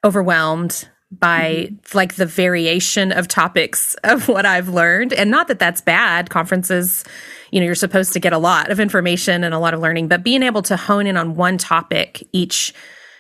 overwhelmed 0.04 0.90
by 1.12 1.70
mm-hmm. 1.70 1.98
like 1.98 2.16
the 2.16 2.26
variation 2.26 3.12
of 3.12 3.28
topics 3.28 3.96
of 4.04 4.28
what 4.28 4.46
i've 4.46 4.70
learned. 4.70 5.14
And 5.14 5.30
not 5.30 5.48
that 5.48 5.60
that's 5.60 5.82
bad. 5.82 6.30
Conferences 6.30 7.04
you 7.52 7.60
know 7.60 7.66
you're 7.66 7.76
supposed 7.76 8.14
to 8.14 8.20
get 8.20 8.34
a 8.34 8.38
lot 8.38 8.72
of 8.72 8.80
information 8.80 9.44
and 9.44 9.54
a 9.54 9.60
lot 9.60 9.74
of 9.74 9.80
learning 9.80 10.08
but 10.08 10.24
being 10.24 10.44
able 10.44 10.64
to 10.64 10.76
hone 10.76 11.08
in 11.08 11.16
on 11.16 11.36
one 11.36 11.58
topic 11.58 12.28
each 12.34 12.74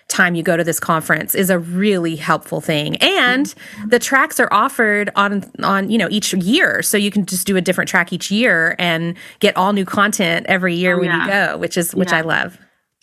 time 0.07 0.35
you 0.35 0.43
go 0.43 0.55
to 0.55 0.63
this 0.63 0.79
conference 0.79 1.33
is 1.35 1.49
a 1.49 1.59
really 1.59 2.15
helpful 2.15 2.61
thing. 2.61 2.95
And 2.97 3.53
the 3.87 3.99
tracks 3.99 4.39
are 4.39 4.51
offered 4.51 5.09
on 5.15 5.51
on 5.63 5.89
you 5.89 5.97
know 5.97 6.07
each 6.09 6.33
year, 6.33 6.81
so 6.81 6.97
you 6.97 7.11
can 7.11 7.25
just 7.25 7.47
do 7.47 7.57
a 7.57 7.61
different 7.61 7.89
track 7.89 8.13
each 8.13 8.31
year 8.31 8.75
and 8.79 9.15
get 9.39 9.55
all 9.57 9.73
new 9.73 9.85
content 9.85 10.45
every 10.47 10.75
year 10.75 10.95
oh, 10.95 10.99
when 10.99 11.09
yeah. 11.09 11.23
you 11.23 11.31
go, 11.31 11.57
which 11.57 11.77
is 11.77 11.93
which 11.95 12.11
yeah. 12.11 12.19
I 12.19 12.21
love. 12.21 12.57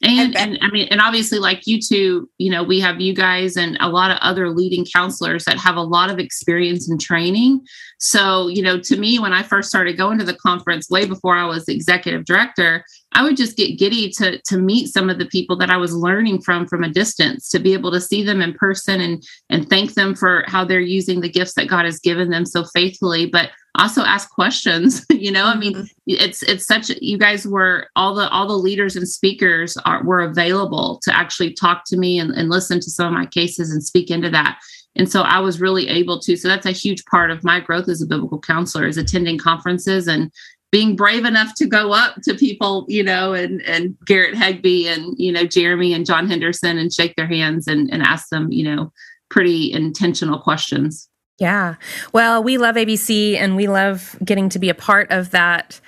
And, 0.05 0.37
and 0.37 0.59
I 0.63 0.71
mean, 0.71 0.89
and 0.91 1.01
obviously, 1.01 1.39
like 1.39 1.65
you 1.65 1.81
two, 1.81 2.29
you 2.39 2.51
know, 2.51 2.65
we 2.65 2.81
have 2.81 3.01
you 3.01 3.15
guys 3.15 3.57
and 3.57 3.79
a 3.81 3.89
lot 3.89 4.11
of 4.11 4.19
other 4.21 4.51
leading 4.51 4.85
counselors 4.85 5.45
that 5.45 5.59
have 5.59 5.77
a 5.77 5.83
lot 5.83 6.11
of 6.11 6.19
experience 6.19 6.91
and 6.91 7.01
training. 7.01 7.61
So, 7.99 8.49
you 8.49 8.63
know, 8.63 8.81
to 8.81 8.97
me, 8.97 9.21
when 9.21 9.33
I 9.33 9.45
first 9.45 9.69
started 9.69 9.97
going 9.97 10.19
to 10.19 10.25
the 10.25 10.35
conference 10.35 10.91
way 10.91 11.07
before 11.07 11.37
I 11.37 11.45
was 11.45 11.69
executive 11.69 12.25
director, 12.25 12.85
I 13.15 13.23
would 13.23 13.37
just 13.37 13.57
get 13.57 13.79
giddy 13.79 14.11
to 14.11 14.41
to 14.41 14.59
meet 14.59 14.93
some 14.93 15.11
of 15.11 15.19
the 15.19 15.27
people 15.27 15.57
that 15.59 15.71
I 15.71 15.77
was 15.77 15.95
learning 15.95 16.43
from 16.43 16.67
from 16.67 16.85
a 16.85 16.89
distance, 16.89 17.49
to 17.51 17.59
be 17.59 17.73
able 17.73 17.91
to 17.93 18.01
see 18.01 18.23
them 18.23 18.41
in 18.41 18.55
person 18.55 19.01
and 19.01 19.23
and 19.51 19.69
thank 19.69 19.95
them 19.95 20.15
for 20.15 20.45
how 20.47 20.65
they're 20.65 20.81
using 20.81 21.21
the 21.21 21.29
gifts 21.29 21.55
that 21.55 21.69
God 21.69 21.85
has 21.85 21.99
given 21.99 22.31
them 22.31 22.47
so 22.47 22.65
faithfully, 22.65 23.27
but 23.27 23.51
also 23.77 24.03
ask 24.03 24.31
questions. 24.31 25.05
you 25.11 25.31
know, 25.31 25.47
I 25.47 25.57
mean, 25.57 25.75
mm-hmm. 25.75 25.85
it's 26.07 26.43
it's 26.43 26.67
such 26.67 26.91
you 27.01 27.19
guys 27.19 27.47
were 27.47 27.89
all 27.97 28.15
the 28.15 28.29
all 28.31 28.47
the 28.47 28.55
leaders 28.55 28.97
and 28.97 29.09
speakers 29.09 29.77
are 29.85 30.03
were 30.05 30.21
available 30.21 31.01
to 31.03 31.17
actually 31.17 31.55
talk 31.55 31.85
to 31.87 31.97
me 31.97 32.19
and, 32.19 32.33
and 32.33 32.49
listen 32.49 32.81
to 32.81 32.91
some 32.91 33.07
of 33.07 33.13
my 33.13 33.27
cases 33.27 33.71
and 33.73 33.83
speak 33.83 34.11
into 34.11 34.31
that. 34.31 34.59
And 34.95 35.11
so 35.11 35.23
I 35.23 35.39
was 35.39 35.61
really 35.61 35.89
able 35.89 36.21
to. 36.21 36.37
So 36.37 36.49
that's 36.49 36.67
a 36.67 36.73
huge 36.73 37.05
part 37.07 37.31
of 37.31 37.45
my 37.45 37.61
growth 37.61 37.89
as 37.89 38.03
a 38.03 38.07
biblical 38.07 38.39
counselor 38.39 38.87
is 38.87 38.99
attending 38.99 39.39
conferences 39.39 40.07
and 40.07 40.31
being 40.73 40.97
brave 40.97 41.27
enough 41.27 41.55
to 41.55 41.67
go 41.67 41.93
up 41.93 42.17
to 42.23 42.35
people, 42.35 42.87
you 42.89 43.05
know, 43.05 43.35
and 43.35 43.63
and 43.63 43.97
Garrett 44.07 44.37
Higbee 44.37 44.89
and 44.89 45.15
you 45.19 45.31
know 45.31 45.45
Jeremy 45.45 45.93
and 45.93 46.05
John 46.05 46.27
Henderson 46.27 46.79
and 46.79 46.93
shake 46.93 47.15
their 47.15 47.29
hands 47.29 47.69
and 47.69 47.93
and 47.93 48.03
ask 48.03 48.31
them, 48.31 48.51
you 48.51 48.65
know, 48.65 48.91
pretty 49.31 49.71
intentional 49.71 50.41
questions. 50.41 51.09
Yeah. 51.39 51.77
Well, 52.13 52.43
we 52.43 52.59
love 52.59 52.77
ABC 52.77 53.37
and 53.37 53.57
we 53.57 53.69
love 53.69 54.17
getting 54.25 54.49
to 54.51 54.59
be 54.59 54.69
a 54.69 54.75
part 54.75 55.11
of 55.11 55.31
that 55.31 55.81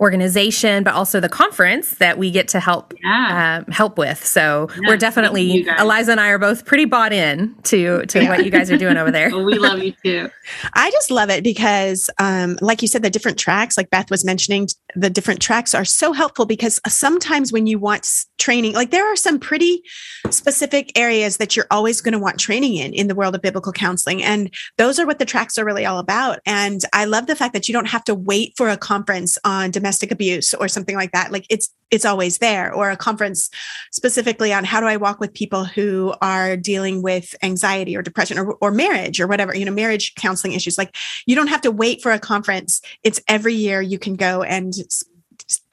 organization, 0.00 0.84
but 0.84 0.94
also 0.94 1.18
the 1.18 1.28
conference 1.28 1.96
that 1.96 2.18
we 2.18 2.30
get 2.30 2.46
to 2.48 2.60
help 2.60 2.94
Yeah. 3.02 3.64
uh, 3.68 3.72
help 3.72 3.98
with. 3.98 4.24
So 4.24 4.68
Yeah, 4.76 4.88
we're 4.88 4.96
definitely. 4.96 5.66
Eliza 5.78 6.12
and 6.12 6.20
I 6.20 6.28
are 6.28 6.38
both 6.38 6.64
pretty 6.64 6.84
bought 6.84 7.12
in 7.12 7.54
to 7.64 8.04
to 8.06 8.28
what 8.28 8.44
you 8.44 8.50
guys 8.50 8.70
are 8.70 8.76
doing 8.76 8.96
over 8.96 9.10
there. 9.10 9.28
Well, 9.38 9.44
we 9.44 9.58
love 9.58 9.82
you 9.82 9.92
too. 10.04 10.30
I 10.74 10.90
just 10.90 11.10
love 11.10 11.30
it 11.30 11.42
because, 11.44 12.08
um, 12.18 12.58
like 12.60 12.80
you 12.82 12.88
said, 12.88 13.02
the 13.02 13.10
different 13.10 13.38
tracks, 13.38 13.76
like 13.76 13.90
Beth 13.90 14.10
was 14.10 14.24
mentioning, 14.24 14.68
the 14.94 15.10
different 15.10 15.40
tracks 15.40 15.74
are 15.74 15.84
so 15.84 16.12
helpful 16.12 16.46
because 16.46 16.80
sometimes 16.88 17.52
when 17.52 17.66
you 17.66 17.78
want 17.78 18.08
training, 18.38 18.74
like 18.74 18.90
there 18.90 19.06
are 19.06 19.16
some 19.16 19.38
pretty 19.38 19.82
specific 20.30 20.96
areas 20.96 21.36
that 21.36 21.56
you're 21.56 21.66
always 21.70 22.00
going 22.00 22.12
to 22.12 22.18
want 22.18 22.38
training 22.38 22.76
in 22.76 22.92
in 22.94 23.08
the 23.08 23.14
world 23.14 23.34
of 23.34 23.42
biblical 23.42 23.72
counseling. 23.72 24.22
And 24.22 24.52
those 24.76 24.98
are 24.98 25.06
what 25.06 25.18
the 25.18 25.24
tracks 25.24 25.58
are 25.58 25.64
really 25.64 25.84
all 25.84 25.98
about. 25.98 26.38
And 26.46 26.80
I 26.92 27.04
love 27.04 27.26
the 27.26 27.36
fact 27.36 27.52
that 27.52 27.68
you 27.68 27.72
don't 27.72 27.88
have 27.88 28.04
to 28.04 28.14
wait 28.14 28.54
for 28.56 28.68
a 28.68 28.76
conference 28.76 29.38
on 29.44 29.70
domestic 29.70 29.87
abuse 30.10 30.54
or 30.54 30.68
something 30.68 30.96
like 30.96 31.12
that. 31.12 31.32
Like 31.32 31.46
it's, 31.50 31.68
it's 31.90 32.04
always 32.04 32.38
there 32.38 32.72
or 32.72 32.90
a 32.90 32.96
conference 32.96 33.50
specifically 33.92 34.52
on 34.52 34.64
how 34.64 34.80
do 34.80 34.86
I 34.86 34.96
walk 34.96 35.20
with 35.20 35.32
people 35.32 35.64
who 35.64 36.14
are 36.20 36.56
dealing 36.56 37.02
with 37.02 37.34
anxiety 37.42 37.96
or 37.96 38.02
depression 38.02 38.38
or, 38.38 38.54
or 38.54 38.70
marriage 38.70 39.20
or 39.20 39.26
whatever, 39.26 39.56
you 39.56 39.64
know, 39.64 39.72
marriage 39.72 40.14
counseling 40.14 40.52
issues. 40.52 40.78
Like 40.78 40.94
you 41.26 41.34
don't 41.34 41.48
have 41.48 41.62
to 41.62 41.70
wait 41.70 42.02
for 42.02 42.12
a 42.12 42.18
conference. 42.18 42.80
It's 43.02 43.20
every 43.28 43.54
year 43.54 43.80
you 43.80 43.98
can 43.98 44.16
go 44.16 44.42
and 44.42 44.74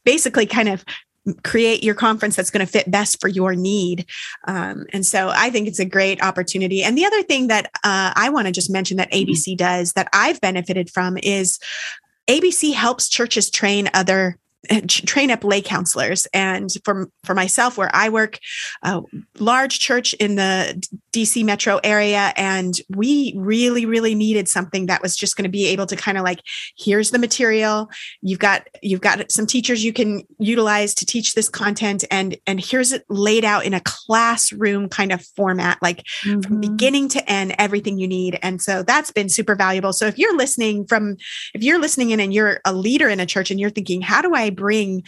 basically 0.04 0.46
kind 0.46 0.70
of 0.70 0.86
create 1.44 1.84
your 1.84 1.96
conference 1.96 2.36
that's 2.36 2.52
going 2.52 2.66
to 2.66 2.72
fit 2.72 2.90
best 2.90 3.20
for 3.20 3.28
your 3.28 3.56
need. 3.56 4.06
Um, 4.48 4.86
and 4.94 5.06
so 5.06 5.32
I 5.34 5.50
think 5.50 5.68
it's 5.68 5.80
a 5.80 5.86
great 5.86 6.22
opportunity. 6.22 6.84
And 6.84 6.98
the 6.98 7.06
other 7.06 7.24
thing 7.24 7.48
that 7.48 7.66
uh, 7.84 8.14
I 8.16 8.30
want 8.30 8.48
to 8.48 8.52
just 8.52 8.70
mention 8.70 8.98
that 8.98 9.12
ABC 9.12 9.58
does 9.58 9.94
that 9.94 10.08
I've 10.14 10.40
benefited 10.40 10.90
from 10.90 11.18
is 11.18 11.60
ABC 12.28 12.74
helps 12.74 13.08
churches 13.08 13.52
train 13.52 13.90
other 13.94 14.38
train 14.88 15.32
up 15.32 15.44
lay 15.44 15.62
counselors. 15.62 16.28
And 16.34 16.70
for 16.84 17.10
for 17.24 17.34
myself 17.34 17.78
where 17.78 17.90
i 17.94 18.10
work 18.10 18.40
a 18.84 19.02
large 19.40 19.80
church 19.80 20.14
in 20.16 20.36
the 20.36 20.82
dc 21.14 21.44
metro 21.46 21.80
area 21.84 22.34
and 22.36 22.76
we 22.90 23.34
really 23.38 23.86
really 23.86 24.14
needed 24.16 24.48
something 24.48 24.86
that 24.88 25.02
was 25.02 25.16
just 25.16 25.36
going 25.38 25.44
to 25.44 25.50
be 25.50 25.68
able 25.68 25.86
to 25.86 25.96
kind 25.96 26.18
of 26.18 26.24
like 26.24 26.40
here's 26.78 27.12
the 27.12 27.20
material. 27.20 27.90
You've 28.22 28.40
got 28.40 28.68
you've 28.82 29.02
got 29.02 29.32
some 29.32 29.46
teachers 29.46 29.84
you 29.84 29.94
can 29.94 30.24
utilize 30.40 30.94
to 30.96 31.06
teach 31.06 31.34
this 31.34 31.50
content 31.50 32.04
and 32.12 32.38
and 32.48 32.60
here's 32.64 32.92
it 32.92 33.04
laid 33.10 33.46
out 33.46 33.66
in 33.66 33.74
a 33.74 33.82
classroom 33.82 34.90
kind 34.90 35.12
of 35.12 35.26
format 35.36 35.78
like 35.82 36.04
from 36.24 36.42
Mhm. 36.42 36.62
beginning 36.62 37.08
to 37.10 37.30
end 37.32 37.56
everything 37.58 37.98
you 37.98 38.08
need. 38.08 38.38
And 38.42 38.62
so 38.62 38.84
that's 38.84 39.12
been 39.12 39.30
super 39.30 39.56
valuable. 39.56 39.94
So 39.94 40.06
if 40.08 40.18
you're 40.18 40.36
listening 40.36 40.86
from 40.86 41.18
if 41.54 41.64
you're 41.64 41.80
listening 41.80 42.12
in 42.12 42.20
and 42.20 42.34
you're 42.34 42.60
a 42.66 42.74
leader 42.74 43.10
in 43.10 43.20
a 43.20 43.26
church 43.26 43.52
and 43.52 43.60
you're 43.60 43.70
thinking 43.70 44.02
how 44.02 44.22
do 44.22 44.34
i 44.36 44.50
bring 44.56 45.04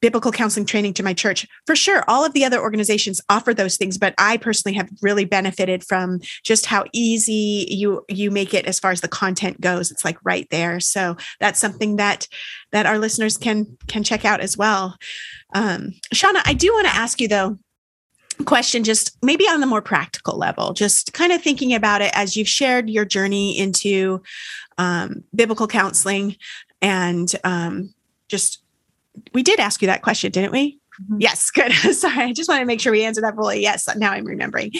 biblical 0.00 0.30
counseling 0.30 0.66
training 0.66 0.94
to 0.94 1.02
my 1.02 1.12
church. 1.12 1.46
For 1.66 1.74
sure 1.74 2.04
all 2.08 2.24
of 2.24 2.32
the 2.32 2.44
other 2.44 2.60
organizations 2.60 3.20
offer 3.28 3.52
those 3.52 3.76
things 3.76 3.98
but 3.98 4.14
i 4.18 4.36
personally 4.36 4.76
have 4.76 4.88
really 5.02 5.24
benefited 5.24 5.84
from 5.84 6.20
just 6.44 6.66
how 6.66 6.84
easy 6.92 7.66
you 7.68 8.04
you 8.08 8.30
make 8.30 8.54
it 8.54 8.66
as 8.66 8.78
far 8.78 8.90
as 8.90 9.00
the 9.00 9.08
content 9.08 9.60
goes. 9.60 9.90
It's 9.90 10.04
like 10.04 10.18
right 10.24 10.46
there. 10.50 10.80
So 10.80 11.16
that's 11.40 11.58
something 11.58 11.96
that 11.96 12.28
that 12.72 12.86
our 12.86 12.98
listeners 12.98 13.36
can 13.36 13.76
can 13.86 14.02
check 14.02 14.24
out 14.24 14.40
as 14.40 14.56
well. 14.56 14.96
Um 15.54 15.92
shauna 16.14 16.42
i 16.44 16.52
do 16.52 16.72
want 16.72 16.86
to 16.86 16.94
ask 16.94 17.20
you 17.20 17.28
though 17.28 17.58
question 18.44 18.84
just 18.84 19.16
maybe 19.22 19.44
on 19.44 19.60
the 19.60 19.66
more 19.66 19.82
practical 19.82 20.38
level 20.38 20.72
just 20.72 21.12
kind 21.12 21.32
of 21.32 21.42
thinking 21.42 21.74
about 21.74 22.00
it 22.00 22.12
as 22.14 22.36
you've 22.36 22.48
shared 22.48 22.88
your 22.88 23.04
journey 23.04 23.58
into 23.58 24.22
um, 24.78 25.24
biblical 25.34 25.66
counseling 25.66 26.36
and 26.80 27.34
um, 27.44 27.92
just 28.28 28.62
we 29.34 29.42
did 29.42 29.60
ask 29.60 29.82
you 29.82 29.86
that 29.86 30.02
question 30.02 30.30
didn't 30.32 30.52
we? 30.52 30.78
Mhm. 31.10 31.16
yes 31.20 31.50
good. 31.58 31.72
Sorry 31.72 32.24
i 32.24 32.32
just 32.32 32.48
want 32.48 32.60
to 32.60 32.66
make 32.66 32.80
sure 32.80 32.92
we 32.92 33.04
answered 33.04 33.24
that 33.24 33.34
fully. 33.36 33.60
Yes 33.62 33.88
now 33.96 34.12
i'm 34.12 34.24
remembering. 34.24 34.72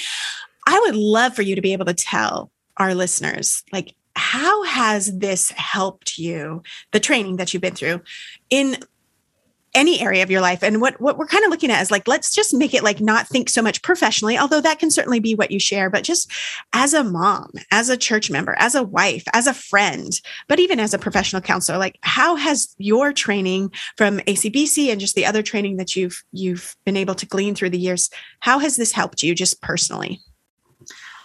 I 0.66 0.78
would 0.80 0.97
love 0.97 1.35
for 1.35 1.42
you 1.42 1.54
to 1.54 1.62
be 1.62 1.73
able 1.73 1.87
to 1.87 1.95
tell 1.95 2.50
our 2.76 2.95
listeners 2.95 3.64
like 3.73 3.95
how 4.16 4.64
has 4.64 5.16
this 5.18 5.50
helped 5.52 6.18
you 6.18 6.62
the 6.92 7.00
training 7.00 7.37
that 7.37 7.52
you've 7.54 7.62
been 7.62 7.75
through 7.75 8.00
in 8.50 8.76
any 9.75 10.01
area 10.01 10.23
of 10.23 10.31
your 10.31 10.41
life. 10.41 10.63
And 10.63 10.81
what 10.81 11.01
what 11.01 11.19
we're 11.19 11.27
kind 11.27 11.45
of 11.45 11.51
looking 11.51 11.71
at 11.71 11.83
is 11.83 11.91
like 11.91 12.09
let's 12.09 12.35
just 12.35 12.55
make 12.55 12.75
it 12.75 12.83
like 12.83 13.01
not 13.01 13.27
think 13.27 13.49
so 13.49 13.63
much 13.63 13.83
professionally 13.83 14.39
although 14.39 14.61
that 14.61 14.79
can 14.79 14.91
certainly 14.91 15.21
be 15.21 15.35
what 15.35 15.51
you 15.51 15.59
share 15.59 15.91
but 15.91 16.05
just 16.05 16.31
as 16.73 16.95
a 16.95 17.05
mom 17.05 17.51
as 17.71 17.89
a 17.89 17.97
church 17.97 18.31
member 18.31 18.55
as 18.59 18.75
a 18.75 18.83
wife 18.83 19.25
as 19.33 19.47
a 19.47 19.55
friend 19.55 20.21
but 20.49 20.59
even 20.59 20.81
as 20.81 20.95
a 20.95 20.99
professional 20.99 21.43
counselor 21.43 21.79
like 21.79 21.99
how 22.03 22.37
has 22.37 22.75
your 22.79 23.13
training 23.13 23.71
from 23.97 24.19
acbc 24.21 24.91
and 24.91 25.01
just 25.01 25.15
the 25.15 25.27
other 25.27 25.43
training 25.43 25.77
that 25.77 25.97
you've 25.97 26.23
you've 26.33 26.77
been 26.85 26.97
able 26.97 27.15
to 27.15 27.27
glean 27.27 27.55
through 27.55 27.71
the 27.71 27.79
years 27.79 28.11
how 28.41 28.59
has 28.59 28.77
this 28.77 28.93
helped 28.93 29.23
you 29.23 29.35
just 29.35 29.61
personally? 29.63 30.21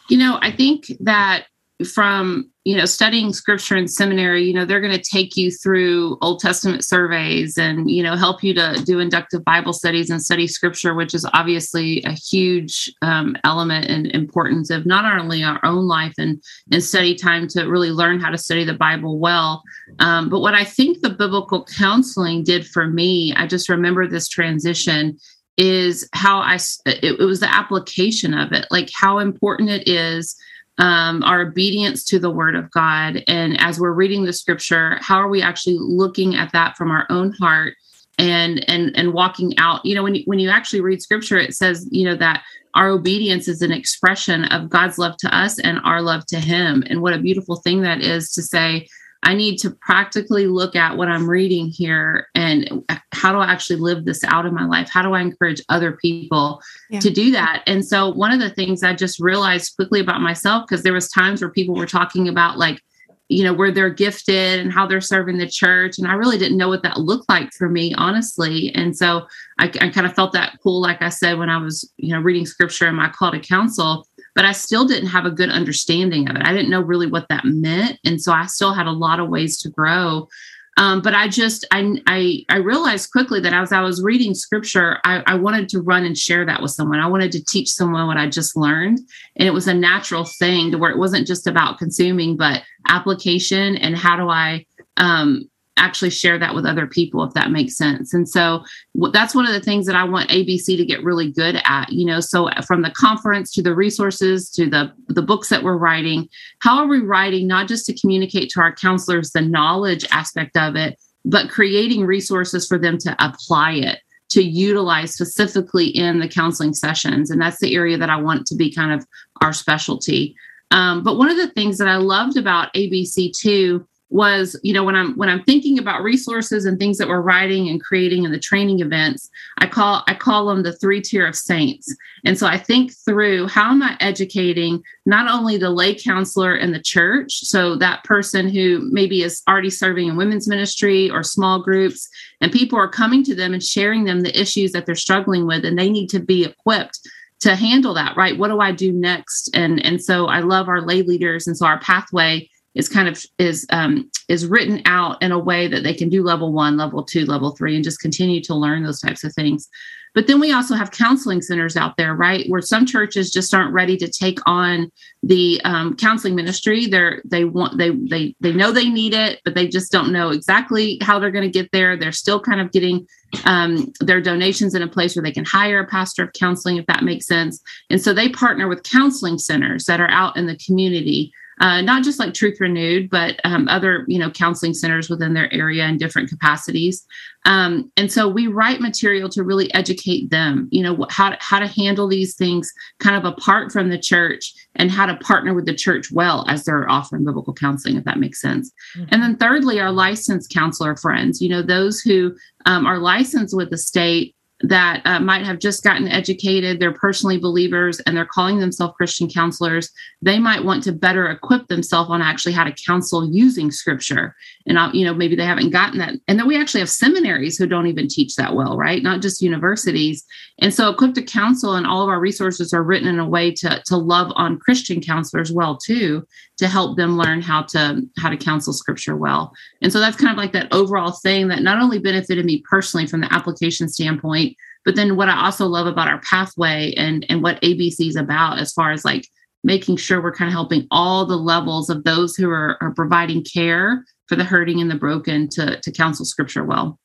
You 0.09 0.17
know, 0.17 0.37
I 0.41 0.51
think 0.51 0.91
that 0.99 1.45
from 1.93 2.49
you 2.65 2.77
know 2.77 2.85
studying 2.85 3.33
scripture 3.33 3.75
in 3.75 3.87
seminary 3.87 4.43
you 4.43 4.53
know 4.53 4.63
they're 4.63 4.79
going 4.79 4.95
to 4.95 5.09
take 5.09 5.35
you 5.35 5.51
through 5.51 6.17
old 6.21 6.39
testament 6.39 6.83
surveys 6.83 7.57
and 7.57 7.91
you 7.91 8.01
know 8.01 8.15
help 8.15 8.41
you 8.43 8.53
to 8.53 8.81
do 8.85 8.99
inductive 8.99 9.43
bible 9.43 9.73
studies 9.73 10.09
and 10.09 10.21
study 10.21 10.47
scripture 10.47 10.93
which 10.93 11.13
is 11.13 11.25
obviously 11.33 12.01
a 12.03 12.11
huge 12.11 12.91
um, 13.01 13.35
element 13.43 13.85
and 13.87 14.07
importance 14.07 14.69
of 14.69 14.85
not 14.85 15.19
only 15.19 15.43
our 15.43 15.59
own 15.63 15.87
life 15.87 16.13
and 16.17 16.41
and 16.71 16.83
study 16.83 17.15
time 17.15 17.47
to 17.47 17.65
really 17.65 17.91
learn 17.91 18.19
how 18.19 18.29
to 18.29 18.37
study 18.37 18.63
the 18.63 18.73
bible 18.73 19.19
well. 19.19 19.63
Um, 19.99 20.29
but 20.29 20.39
what 20.39 20.53
i 20.53 20.63
think 20.63 21.01
the 21.01 21.09
biblical 21.09 21.65
counseling 21.65 22.43
did 22.43 22.65
for 22.65 22.87
me 22.87 23.33
i 23.35 23.45
just 23.45 23.69
remember 23.69 24.07
this 24.07 24.27
transition 24.27 25.17
is 25.57 26.07
how 26.13 26.39
i 26.39 26.55
it, 26.85 27.19
it 27.19 27.25
was 27.25 27.41
the 27.41 27.53
application 27.53 28.33
of 28.33 28.53
it 28.53 28.65
like 28.71 28.89
how 28.95 29.19
important 29.19 29.69
it 29.69 29.87
is 29.87 30.35
um, 30.77 31.23
our 31.23 31.41
obedience 31.41 32.03
to 32.05 32.19
the 32.19 32.31
word 32.31 32.55
of 32.55 32.71
God. 32.71 33.23
And 33.27 33.59
as 33.59 33.79
we're 33.79 33.91
reading 33.91 34.25
the 34.25 34.33
scripture, 34.33 34.97
how 35.01 35.17
are 35.17 35.29
we 35.29 35.41
actually 35.41 35.77
looking 35.79 36.35
at 36.35 36.51
that 36.53 36.75
from 36.77 36.91
our 36.91 37.05
own 37.09 37.31
heart 37.33 37.75
and 38.17 38.67
and 38.69 38.95
and 38.95 39.13
walking 39.13 39.57
out? 39.57 39.85
You 39.85 39.95
know, 39.95 40.03
when 40.03 40.15
you, 40.15 40.23
when 40.25 40.39
you 40.39 40.49
actually 40.49 40.81
read 40.81 41.01
scripture, 41.01 41.37
it 41.37 41.53
says, 41.53 41.87
you 41.91 42.05
know, 42.05 42.15
that 42.15 42.43
our 42.75 42.89
obedience 42.89 43.47
is 43.47 43.61
an 43.61 43.71
expression 43.71 44.45
of 44.45 44.69
God's 44.69 44.97
love 44.97 45.15
to 45.17 45.35
us 45.35 45.59
and 45.59 45.79
our 45.83 46.01
love 46.01 46.25
to 46.27 46.39
Him. 46.39 46.83
And 46.87 47.01
what 47.01 47.13
a 47.13 47.19
beautiful 47.19 47.57
thing 47.57 47.81
that 47.81 48.01
is 48.01 48.31
to 48.31 48.41
say, 48.41 48.87
I 49.23 49.33
need 49.33 49.57
to 49.59 49.71
practically 49.71 50.47
look 50.47 50.75
at 50.75 50.97
what 50.97 51.07
I'm 51.07 51.29
reading 51.29 51.67
here 51.67 52.27
and 52.35 52.83
how 53.13 53.31
do 53.31 53.39
I 53.39 53.45
actually 53.51 53.79
live 53.79 54.05
this 54.05 54.23
out 54.25 54.45
in 54.45 54.53
my 54.53 54.65
life? 54.65 54.89
How 54.89 55.01
do 55.01 55.13
I 55.13 55.21
encourage 55.21 55.61
other 55.69 55.93
people 55.93 56.61
Yeah. 56.89 56.99
to 56.99 57.09
do 57.09 57.31
that? 57.31 57.63
And 57.65 57.85
so 57.85 58.09
one 58.09 58.31
of 58.31 58.39
the 58.39 58.49
things 58.49 58.83
I 58.83 58.93
just 58.93 59.19
realized 59.19 59.75
quickly 59.75 59.99
about 60.01 60.21
myself, 60.21 60.65
because 60.67 60.83
there 60.83 60.93
was 60.93 61.09
times 61.09 61.41
where 61.41 61.49
people 61.49 61.75
were 61.75 61.85
talking 61.85 62.27
about 62.27 62.57
like, 62.57 62.81
you 63.29 63.43
know, 63.43 63.53
where 63.53 63.71
they're 63.71 63.89
gifted 63.89 64.59
and 64.59 64.71
how 64.71 64.85
they're 64.85 65.01
serving 65.01 65.37
the 65.37 65.47
church. 65.47 65.97
And 65.97 66.07
I 66.07 66.13
really 66.13 66.37
didn't 66.37 66.57
know 66.57 66.67
what 66.67 66.83
that 66.83 66.97
looked 66.99 67.29
like 67.29 67.51
for 67.53 67.69
me, 67.69 67.93
honestly. 67.95 68.71
And 68.75 68.95
so 68.95 69.25
I, 69.57 69.71
I 69.79 69.89
kind 69.89 70.05
of 70.05 70.13
felt 70.13 70.33
that 70.33 70.59
pull, 70.61 70.81
like 70.81 71.01
I 71.01 71.09
said, 71.09 71.39
when 71.39 71.49
I 71.49 71.57
was, 71.57 71.89
you 71.97 72.13
know, 72.13 72.19
reading 72.19 72.45
scripture 72.45 72.87
in 72.87 72.95
my 72.95 73.09
call 73.09 73.31
to 73.31 73.39
counsel 73.39 74.05
but 74.35 74.45
I 74.45 74.51
still 74.51 74.85
didn't 74.85 75.09
have 75.09 75.25
a 75.25 75.31
good 75.31 75.49
understanding 75.49 76.29
of 76.29 76.35
it. 76.35 76.43
I 76.45 76.53
didn't 76.53 76.69
know 76.69 76.81
really 76.81 77.07
what 77.07 77.27
that 77.29 77.45
meant, 77.45 77.99
and 78.03 78.21
so 78.21 78.31
I 78.31 78.45
still 78.45 78.73
had 78.73 78.87
a 78.87 78.91
lot 78.91 79.19
of 79.19 79.29
ways 79.29 79.57
to 79.61 79.69
grow. 79.69 80.27
Um, 80.75 81.01
but 81.01 81.13
I 81.13 81.27
just 81.27 81.65
I, 81.71 82.01
I 82.07 82.45
I 82.49 82.57
realized 82.57 83.11
quickly 83.11 83.39
that 83.41 83.53
as 83.53 83.71
I 83.71 83.81
was 83.81 84.01
reading 84.01 84.33
scripture, 84.33 84.97
I, 85.03 85.21
I 85.27 85.35
wanted 85.35 85.69
to 85.69 85.81
run 85.81 86.03
and 86.03 86.17
share 86.17 86.45
that 86.45 86.61
with 86.61 86.71
someone. 86.71 86.99
I 86.99 87.07
wanted 87.07 87.31
to 87.33 87.45
teach 87.45 87.69
someone 87.69 88.07
what 88.07 88.17
I 88.17 88.27
just 88.27 88.55
learned, 88.55 88.99
and 89.35 89.47
it 89.47 89.53
was 89.53 89.67
a 89.67 89.73
natural 89.73 90.25
thing 90.25 90.71
to 90.71 90.77
where 90.77 90.89
it 90.89 90.97
wasn't 90.97 91.27
just 91.27 91.45
about 91.45 91.77
consuming, 91.77 92.37
but 92.37 92.63
application 92.87 93.75
and 93.77 93.95
how 93.95 94.15
do 94.15 94.29
I 94.29 94.65
um, 94.97 95.49
actually 95.77 96.09
share 96.09 96.37
that 96.37 96.53
with 96.53 96.65
other 96.65 96.87
people 96.87 97.23
if 97.23 97.33
that 97.33 97.51
makes 97.51 97.75
sense. 97.75 98.13
And 98.13 98.27
so 98.27 98.63
that's 99.11 99.35
one 99.35 99.45
of 99.45 99.53
the 99.53 99.59
things 99.59 99.85
that 99.85 99.95
i 99.95 100.03
want 100.03 100.29
abc 100.29 100.65
to 100.65 100.85
get 100.85 101.03
really 101.03 101.31
good 101.31 101.61
at 101.65 101.91
you 101.91 102.05
know? 102.05 102.19
So 102.19 102.49
uh, 102.49 102.61
from 102.61 102.81
the 102.81 102.91
conference 102.91 103.51
to 103.53 103.61
the 103.61 103.75
resources 103.75 104.49
to 104.51 104.69
the 104.69 104.91
the 105.07 105.21
books 105.21 105.49
that 105.49 105.63
we're 105.63 105.77
writing 105.77 106.29
how 106.59 106.77
are 106.77 106.87
we 106.87 106.99
writing 106.99 107.47
not 107.47 107.67
just 107.67 107.85
to 107.87 107.99
communicate 107.99 108.49
to 108.51 108.61
our 108.61 108.73
counselors 108.73 109.31
the 109.31 109.41
knowledge 109.41 110.05
aspect 110.11 110.57
of 110.57 110.75
it 110.75 110.99
but 111.25 111.49
creating 111.49 112.05
resources 112.05 112.67
for 112.67 112.77
them 112.77 112.97
to 112.99 113.15
apply 113.19 113.73
it 113.73 113.99
to 114.29 114.43
utilize 114.43 115.13
specifically 115.13 115.87
in 115.87 116.19
the 116.19 116.27
counseling 116.27 116.73
sessions? 116.73 117.29
And 117.29 117.41
that's 117.41 117.59
the 117.59 117.75
area 117.75 117.97
that 117.97 118.09
i 118.09 118.19
want 118.19 118.45
to 118.47 118.55
be 118.55 118.73
kind 118.73 118.91
of 118.91 119.05
our 119.41 119.53
specialty. 119.53 120.35
Um, 120.71 121.03
but 121.03 121.17
one 121.17 121.29
of 121.29 121.37
the 121.37 121.49
things 121.49 121.77
that 121.77 121.87
i 121.87 121.97
loved 121.97 122.37
about 122.37 122.73
abc 122.73 123.31
too 123.37 123.87
was 124.13 124.55
you 124.61 124.71
know 124.71 124.83
when 124.83 124.95
i'm 124.95 125.17
when 125.17 125.27
i'm 125.27 125.43
thinking 125.43 125.79
about 125.79 126.03
resources 126.03 126.65
and 126.65 126.77
things 126.77 126.99
that 126.99 127.07
we're 127.07 127.19
writing 127.19 127.67
and 127.67 127.83
creating 127.83 128.23
and 128.23 128.33
the 128.33 128.39
training 128.39 128.79
events 128.79 129.31
i 129.57 129.65
call 129.65 130.03
i 130.07 130.13
call 130.13 130.45
them 130.45 130.61
the 130.61 130.71
three 130.71 131.01
tier 131.01 131.25
of 131.25 131.35
saints. 131.35 131.93
And 132.23 132.37
so 132.37 132.45
i 132.45 132.57
think 132.57 132.93
through 132.93 133.47
how 133.47 133.71
am 133.71 133.81
i 133.81 133.97
educating 133.99 134.83
not 135.07 135.29
only 135.29 135.57
the 135.57 135.71
lay 135.71 135.95
counselor 135.95 136.55
in 136.55 136.71
the 136.71 136.81
church 136.81 137.39
so 137.39 137.75
that 137.77 138.03
person 138.03 138.47
who 138.47 138.87
maybe 138.91 139.23
is 139.23 139.41
already 139.49 139.71
serving 139.71 140.07
in 140.07 140.15
women's 140.15 140.47
ministry 140.47 141.09
or 141.09 141.23
small 141.23 141.63
groups 141.63 142.07
and 142.39 142.51
people 142.51 142.77
are 142.77 142.87
coming 142.87 143.23
to 143.23 143.33
them 143.33 143.51
and 143.51 143.63
sharing 143.63 144.03
them 144.03 144.21
the 144.21 144.39
issues 144.39 144.71
that 144.73 144.85
they're 144.85 144.95
struggling 144.95 145.47
with 145.47 145.65
and 145.65 145.77
they 145.77 145.89
need 145.89 146.07
to 146.09 146.19
be 146.19 146.45
equipped 146.45 146.99
to 147.39 147.55
handle 147.55 147.95
that 147.95 148.15
right? 148.15 148.37
What 148.37 148.49
do 148.49 148.59
i 148.59 148.71
do 148.71 148.91
next? 148.91 149.49
And 149.55 149.83
and 149.83 150.01
so 150.01 150.27
i 150.27 150.39
love 150.39 150.69
our 150.69 150.81
lay 150.81 151.01
leaders 151.01 151.47
and 151.47 151.57
so 151.57 151.65
our 151.65 151.79
pathway 151.79 152.47
is 152.75 152.89
kind 152.89 153.07
of 153.07 153.23
is 153.37 153.65
um, 153.69 154.09
is 154.27 154.47
written 154.47 154.81
out 154.85 155.21
in 155.21 155.31
a 155.31 155.39
way 155.39 155.67
that 155.67 155.83
they 155.83 155.93
can 155.93 156.09
do 156.09 156.23
level 156.23 156.51
one 156.51 156.77
level 156.77 157.03
two 157.03 157.25
level 157.25 157.51
three 157.51 157.75
and 157.75 157.83
just 157.83 157.99
continue 157.99 158.41
to 158.41 158.55
learn 158.55 158.83
those 158.83 159.01
types 159.01 159.23
of 159.23 159.33
things. 159.33 159.69
But 160.15 160.27
then 160.27 160.39
we 160.39 160.53
also 160.53 160.75
have 160.75 160.91
counseling 160.91 161.41
centers 161.41 161.75
out 161.75 161.97
there 161.97 162.13
right 162.13 162.47
where 162.47 162.61
some 162.61 162.85
churches 162.85 163.31
just 163.31 163.53
aren't 163.53 163.73
ready 163.73 163.97
to 163.97 164.07
take 164.07 164.37
on 164.45 164.91
the 165.23 165.59
um, 165.63 165.95
counseling 165.95 166.35
ministry. 166.35 166.85
They're 166.85 167.21
they 167.25 167.45
want 167.45 167.77
they 167.77 167.89
they 167.91 168.35
they 168.39 168.53
know 168.53 168.71
they 168.71 168.89
need 168.89 169.13
it 169.13 169.39
but 169.43 169.55
they 169.55 169.67
just 169.67 169.91
don't 169.91 170.11
know 170.11 170.29
exactly 170.29 170.99
how 171.01 171.19
they're 171.19 171.31
going 171.31 171.49
to 171.51 171.59
get 171.59 171.71
there. 171.71 171.97
They're 171.97 172.11
still 172.11 172.39
kind 172.39 172.61
of 172.61 172.71
getting 172.71 173.07
um, 173.45 173.91
their 173.99 174.21
donations 174.21 174.75
in 174.75 174.83
a 174.83 174.87
place 174.87 175.15
where 175.15 175.23
they 175.23 175.31
can 175.31 175.45
hire 175.45 175.79
a 175.79 175.87
pastor 175.87 176.23
of 176.23 176.33
counseling 176.33 176.77
if 176.77 176.85
that 176.85 177.03
makes 177.03 177.25
sense. 177.25 177.59
And 177.89 177.99
so 177.99 178.13
they 178.13 178.29
partner 178.29 178.67
with 178.67 178.83
counseling 178.83 179.39
centers 179.39 179.85
that 179.85 179.99
are 179.99 180.11
out 180.11 180.37
in 180.37 180.45
the 180.45 180.57
community 180.57 181.31
uh, 181.59 181.81
not 181.81 182.03
just 182.03 182.19
like 182.19 182.33
Truth 182.33 182.59
Renewed, 182.59 183.09
but 183.09 183.39
um, 183.43 183.67
other 183.67 184.05
you 184.07 184.19
know 184.19 184.31
counseling 184.31 184.73
centers 184.73 185.09
within 185.09 185.33
their 185.33 185.53
area 185.53 185.85
in 185.85 185.97
different 185.97 186.29
capacities. 186.29 187.05
Um, 187.45 187.91
and 187.97 188.11
so 188.11 188.27
we 188.27 188.47
write 188.47 188.79
material 188.79 189.27
to 189.29 189.43
really 189.43 189.73
educate 189.73 190.29
them, 190.29 190.69
you 190.71 190.81
know, 190.81 191.05
how 191.09 191.31
to, 191.31 191.37
how 191.39 191.59
to 191.59 191.67
handle 191.67 192.07
these 192.07 192.35
things 192.35 192.71
kind 192.99 193.17
of 193.17 193.25
apart 193.25 193.71
from 193.71 193.89
the 193.89 193.99
church 193.99 194.53
and 194.75 194.89
how 194.89 195.05
to 195.05 195.17
partner 195.17 195.53
with 195.53 195.65
the 195.65 195.75
church 195.75 196.11
well 196.11 196.45
as 196.47 196.63
they're 196.63 196.89
offering 196.89 197.25
biblical 197.25 197.53
counseling, 197.53 197.97
if 197.97 198.05
that 198.05 198.19
makes 198.19 198.39
sense. 198.39 198.71
Mm-hmm. 198.95 199.09
And 199.11 199.23
then 199.23 199.35
thirdly, 199.37 199.79
our 199.79 199.91
licensed 199.91 200.53
counselor 200.53 200.95
friends, 200.95 201.41
you 201.41 201.49
know, 201.49 201.61
those 201.61 201.99
who 201.99 202.33
um, 202.65 202.87
are 202.87 202.99
licensed 202.99 203.55
with 203.55 203.69
the 203.69 203.77
state 203.77 204.35
that 204.63 205.01
uh, 205.03 205.19
might 205.19 205.45
have 205.45 205.59
just 205.59 205.83
gotten 205.83 206.07
educated, 206.07 206.79
they're 206.79 206.93
personally 206.93 207.37
believers, 207.37 207.99
and 208.01 208.15
they're 208.15 208.25
calling 208.25 208.59
themselves 208.59 208.93
Christian 208.95 209.29
counselors, 209.29 209.91
they 210.21 210.39
might 210.39 210.63
want 210.63 210.81
to 210.83 210.93
better 210.93 211.29
equip 211.29 211.67
themselves 211.67 212.09
on 212.09 212.21
actually 212.21 212.53
how 212.53 212.63
to 212.63 212.73
counsel 212.85 213.29
using 213.29 213.71
scripture. 213.71 214.35
And, 214.65 214.77
uh, 214.77 214.89
you 214.93 215.03
know, 215.03 215.13
maybe 215.13 215.35
they 215.35 215.45
haven't 215.45 215.71
gotten 215.71 215.99
that. 215.99 216.13
And 216.29 216.39
then 216.39 216.47
we 216.47 216.57
actually 216.57 216.79
have 216.79 216.89
seminaries 216.89 217.57
who 217.57 217.67
don't 217.67 217.87
even 217.87 218.07
teach 218.07 218.37
that 218.37 218.55
well, 218.55 218.77
right? 218.77 219.03
Not 219.03 219.21
just 219.21 219.41
universities. 219.41 220.23
And 220.59 220.73
so 220.73 220.89
Equipped 220.89 221.15
to 221.15 221.23
Counsel 221.23 221.75
and 221.75 221.85
all 221.85 222.01
of 222.01 222.09
our 222.09 222.21
resources 222.21 222.73
are 222.73 222.83
written 222.83 223.09
in 223.09 223.19
a 223.19 223.27
way 223.27 223.51
to, 223.51 223.83
to 223.85 223.97
love 223.97 224.31
on 224.35 224.59
Christian 224.59 225.01
counselors 225.01 225.51
well, 225.51 225.77
too, 225.77 226.25
to 226.57 226.67
help 226.67 226.95
them 226.95 227.17
learn 227.17 227.41
how 227.41 227.63
to 227.63 228.01
how 228.17 228.29
to 228.29 228.37
counsel 228.37 228.73
scripture 228.73 229.17
well. 229.17 229.51
And 229.81 229.91
so 229.91 229.99
that's 229.99 230.15
kind 230.15 230.31
of 230.31 230.37
like 230.37 230.53
that 230.53 230.71
overall 230.71 231.11
thing 231.11 231.47
that 231.47 231.63
not 231.63 231.81
only 231.81 231.99
benefited 231.99 232.45
me 232.45 232.63
personally 232.69 233.07
from 233.07 233.21
the 233.21 233.33
application 233.33 233.89
standpoint, 233.89 234.52
but 234.85 234.95
then 234.95 235.15
what 235.15 235.29
I 235.29 235.45
also 235.45 235.65
love 235.65 235.87
about 235.87 236.07
our 236.07 236.21
pathway 236.21 236.93
and 236.95 237.25
and 237.29 237.41
what 237.41 237.61
ABC 237.61 238.07
is 238.07 238.15
about 238.15 238.59
as 238.59 238.73
far 238.73 238.91
as 238.91 239.05
like 239.05 239.27
making 239.63 239.97
sure 239.97 240.21
we're 240.21 240.33
kind 240.33 240.49
of 240.49 240.53
helping 240.53 240.87
all 240.91 241.25
the 241.25 241.37
levels 241.37 241.89
of 241.89 242.03
those 242.03 242.35
who 242.35 242.49
are, 242.49 242.77
are 242.81 242.93
providing 242.93 243.43
care 243.43 244.03
for 244.27 244.35
the 244.35 244.43
hurting 244.43 244.81
and 244.81 244.91
the 244.91 244.95
broken 244.95 245.47
to 245.49 245.79
to 245.81 245.91
counsel 245.91 246.25
scripture 246.25 246.63
well. 246.63 246.99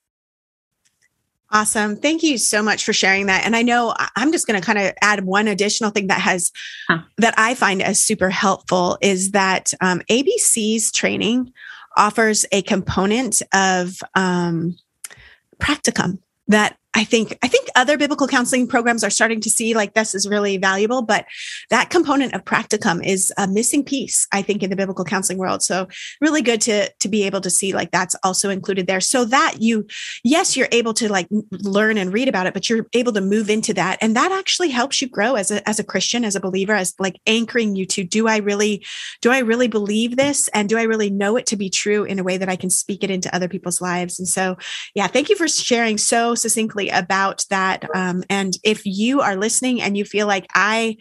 Awesome. 1.51 1.97
Thank 1.97 2.23
you 2.23 2.37
so 2.37 2.63
much 2.63 2.85
for 2.85 2.93
sharing 2.93 3.27
that. 3.27 3.47
And 3.47 3.57
I 3.57 3.63
know 3.63 3.95
I'm 4.17 4.33
just 4.33 4.47
going 4.47 4.61
to 4.61 4.65
kind 4.65 4.79
of 4.79 4.93
add 5.01 5.25
one 5.25 5.49
additional 5.49 5.91
thing 5.91 6.09
that 6.09 6.21
has 6.21 6.53
huh. 6.89 6.99
that 7.17 7.33
I 7.39 7.55
find 7.55 7.83
as 7.83 7.99
super 7.99 8.29
helpful 8.29 8.99
is 9.01 9.31
that 9.31 9.73
um, 9.81 10.03
ABC's 10.11 10.93
training 10.93 11.51
offers 11.97 12.45
a 12.53 12.61
component 12.63 13.41
of 13.55 13.99
um, 14.15 14.77
practicum 15.59 16.19
that 16.49 16.77
I 16.95 17.05
think 17.05 17.37
I 17.43 17.49
think 17.49 17.69
other 17.77 17.99
biblical 17.99 18.27
counseling 18.27 18.67
programs 18.67 19.05
are 19.05 19.11
starting 19.11 19.41
to 19.43 19.51
see 19.51 19.75
like 19.75 19.93
this 19.93 20.15
is 20.15 20.27
really 20.27 20.57
valuable, 20.57 21.03
but 21.03 21.27
that 21.71 21.91
component 21.91 22.35
of 22.35 22.45
practicum 22.45 23.05
is 23.05 23.33
a 23.37 23.47
missing 23.47 23.85
piece, 23.85 24.27
I 24.33 24.41
think, 24.41 24.63
in 24.63 24.71
the 24.71 24.77
biblical 24.77 25.05
counseling 25.05 25.39
world. 25.39 25.63
So 25.63 25.87
really 26.21 26.41
good 26.41 26.61
to 26.63 26.91
to 26.91 27.09
be 27.09 27.25
able 27.25 27.43
to 27.43 27.51
see 27.51 27.75
like 27.75 27.91
that's 27.91 28.17
also 28.25 28.49
included 28.49 28.87
there, 28.87 29.01
so 29.01 29.27
that 29.27 29.57
you, 29.61 29.87
yes, 30.25 30.57
you're 30.57 30.69
able 30.73 30.95
to 30.95 31.13
like 31.13 31.29
learn 31.51 31.99
and 31.99 32.13
read 32.13 32.27
about 32.27 32.47
it, 32.47 32.55
but 32.55 32.71
you're 32.71 32.87
able 32.95 33.13
to 33.13 33.21
move 33.21 33.51
into 33.51 33.75
that, 33.75 33.99
and 34.01 34.17
that 34.17 34.33
actually 34.33 34.71
helps 34.71 35.03
you 35.03 35.09
grow 35.09 35.35
as 35.35 35.51
a 35.51 35.67
as 35.69 35.79
a 35.79 35.85
Christian, 35.85 36.25
as 36.25 36.37
a 36.37 36.41
believer, 36.41 36.75
as 36.75 36.95
like 36.99 37.21
anchoring 37.27 37.77
you 37.77 37.85
to 37.87 38.03
do 38.03 38.29
I 38.29 38.39
really 38.39 38.85
do 39.21 39.31
I 39.31 39.41
really 39.41 39.69
believe 39.69 40.17
this, 40.17 40.49
and 40.49 40.71
do 40.71 40.79
I 40.79 40.85
really 40.85 41.11
know 41.11 41.37
it 41.37 41.45
to 41.47 41.57
be 41.57 41.69
true 41.69 42.05
in 42.05 42.19
a 42.19 42.25
way 42.25 42.39
that 42.39 42.49
I 42.49 42.57
can 42.57 42.71
speak 42.71 43.05
it 43.05 43.11
into 43.11 43.33
other 43.35 43.47
people's 43.47 43.83
lives, 43.83 44.19
and 44.19 44.27
so 44.27 44.57
yeah, 44.95 45.07
thank 45.07 45.29
you 45.29 45.37
for 45.37 45.47
sharing 45.47 45.99
so 45.99 46.35
succinctly 46.35 46.78
about 46.87 47.45
that. 47.51 47.85
Um, 47.95 48.23
and 48.31 48.55
if 48.63 48.83
you 48.85 49.21
are 49.21 49.37
listening 49.37 49.83
and 49.83 49.97
you 49.97 50.05
feel 50.05 50.29
like 50.29 50.47
I, 50.55 50.97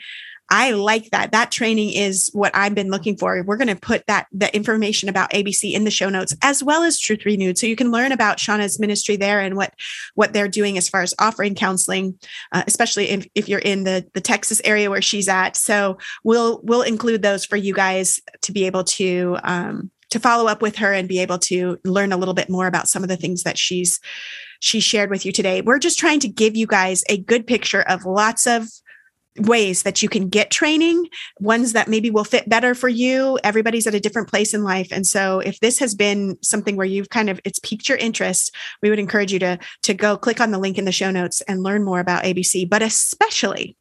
I 0.50 0.72
like 0.72 1.10
that. 1.12 1.32
That 1.34 1.52
training 1.52 1.92
is 1.92 2.30
what 2.32 2.56
I've 2.56 2.74
been 2.74 2.90
looking 2.90 3.18
for. 3.18 3.44
We're 3.44 3.58
going 3.58 3.68
to 3.68 3.76
put 3.76 4.06
that 4.08 4.28
the 4.32 4.54
information 4.56 5.10
about 5.10 5.32
ABC 5.32 5.74
in 5.74 5.84
the 5.84 5.92
show 5.92 6.10
notes 6.10 6.34
as 6.42 6.64
well 6.64 6.84
as 6.84 7.00
Truth 7.00 7.26
Renewed, 7.26 7.58
so 7.58 7.68
you 7.68 7.76
can 7.76 7.92
learn 7.92 8.12
about 8.12 8.38
Shauna's 8.38 8.80
ministry 8.80 9.18
there 9.18 9.42
and 9.42 9.58
what 9.58 9.74
what 10.16 10.34
they're 10.34 10.48
doing 10.48 10.78
as 10.78 10.88
far 10.88 11.02
as 11.02 11.14
offering 11.20 11.54
counseling, 11.54 12.18
uh, 12.54 12.64
especially 12.66 13.10
if, 13.10 13.28
if 13.36 13.50
you're 13.50 13.60
in 13.60 13.84
the 13.84 14.06
the 14.14 14.22
Texas 14.22 14.62
area 14.64 14.90
where 14.90 15.02
she's 15.02 15.28
at. 15.28 15.58
So 15.58 15.98
we'll 16.24 16.62
we'll 16.64 16.82
include 16.82 17.22
those 17.22 17.46
for 17.46 17.58
you 17.58 17.74
guys 17.74 18.22
to 18.44 18.54
be 18.54 18.66
able 18.66 18.86
to 18.86 19.38
um, 19.44 19.92
to 20.12 20.20
follow 20.20 20.48
up 20.48 20.62
with 20.62 20.78
her 20.78 20.94
and 20.94 21.10
be 21.10 21.20
able 21.20 21.40
to 21.40 21.78
learn 21.84 22.14
a 22.14 22.18
little 22.18 22.34
bit 22.34 22.50
more 22.50 22.68
about 22.68 22.88
some 22.88 23.04
of 23.04 23.10
the 23.10 23.18
things 23.18 23.44
that 23.44 23.58
she's 23.58 24.00
she 24.60 24.80
shared 24.80 25.10
with 25.10 25.26
you 25.26 25.32
today. 25.32 25.62
We're 25.62 25.80
just 25.80 26.00
trying 26.00 26.20
to 26.22 26.28
give 26.28 26.56
you 26.56 26.68
guys 26.68 27.04
a 27.10 27.18
good 27.18 27.48
picture 27.48 27.82
of 27.82 28.06
lots 28.06 28.48
of 28.48 28.68
ways 29.40 29.84
that 29.84 30.02
you 30.02 30.10
can 30.10 30.30
get 30.30 30.50
training, 30.50 31.08
ones 31.40 31.74
that 31.74 31.88
maybe 31.88 32.10
will 32.10 32.24
fit 32.24 32.50
better 32.50 32.74
for 32.74 32.90
you. 32.90 33.38
Everybody's 33.44 33.88
at 33.88 33.94
a 33.94 34.00
different 34.00 34.30
place 34.30 34.54
in 34.54 34.64
life. 34.64 34.88
And 34.92 35.06
so 35.06 35.40
if 35.40 35.60
this 35.60 35.80
has 35.80 35.96
been 35.96 36.38
something 36.42 36.76
where 36.76 36.86
you've 36.86 37.10
kind 37.10 37.30
of 37.30 37.40
it's 37.46 37.60
piqued 37.60 37.90
your 37.90 37.98
interest, 37.98 38.56
we 38.82 38.90
would 38.90 39.00
encourage 39.00 39.32
you 39.32 39.40
to 39.40 39.60
to 39.84 39.94
go 39.94 40.18
click 40.18 40.42
on 40.42 40.52
the 40.52 40.58
link 40.58 40.78
in 40.78 40.86
the 40.86 40.92
show 40.92 41.12
notes 41.12 41.42
and 41.42 41.64
learn 41.64 41.84
more 41.84 42.00
about 42.00 42.24
ABC, 42.24 42.68
but 42.68 42.82
especially 42.82 43.76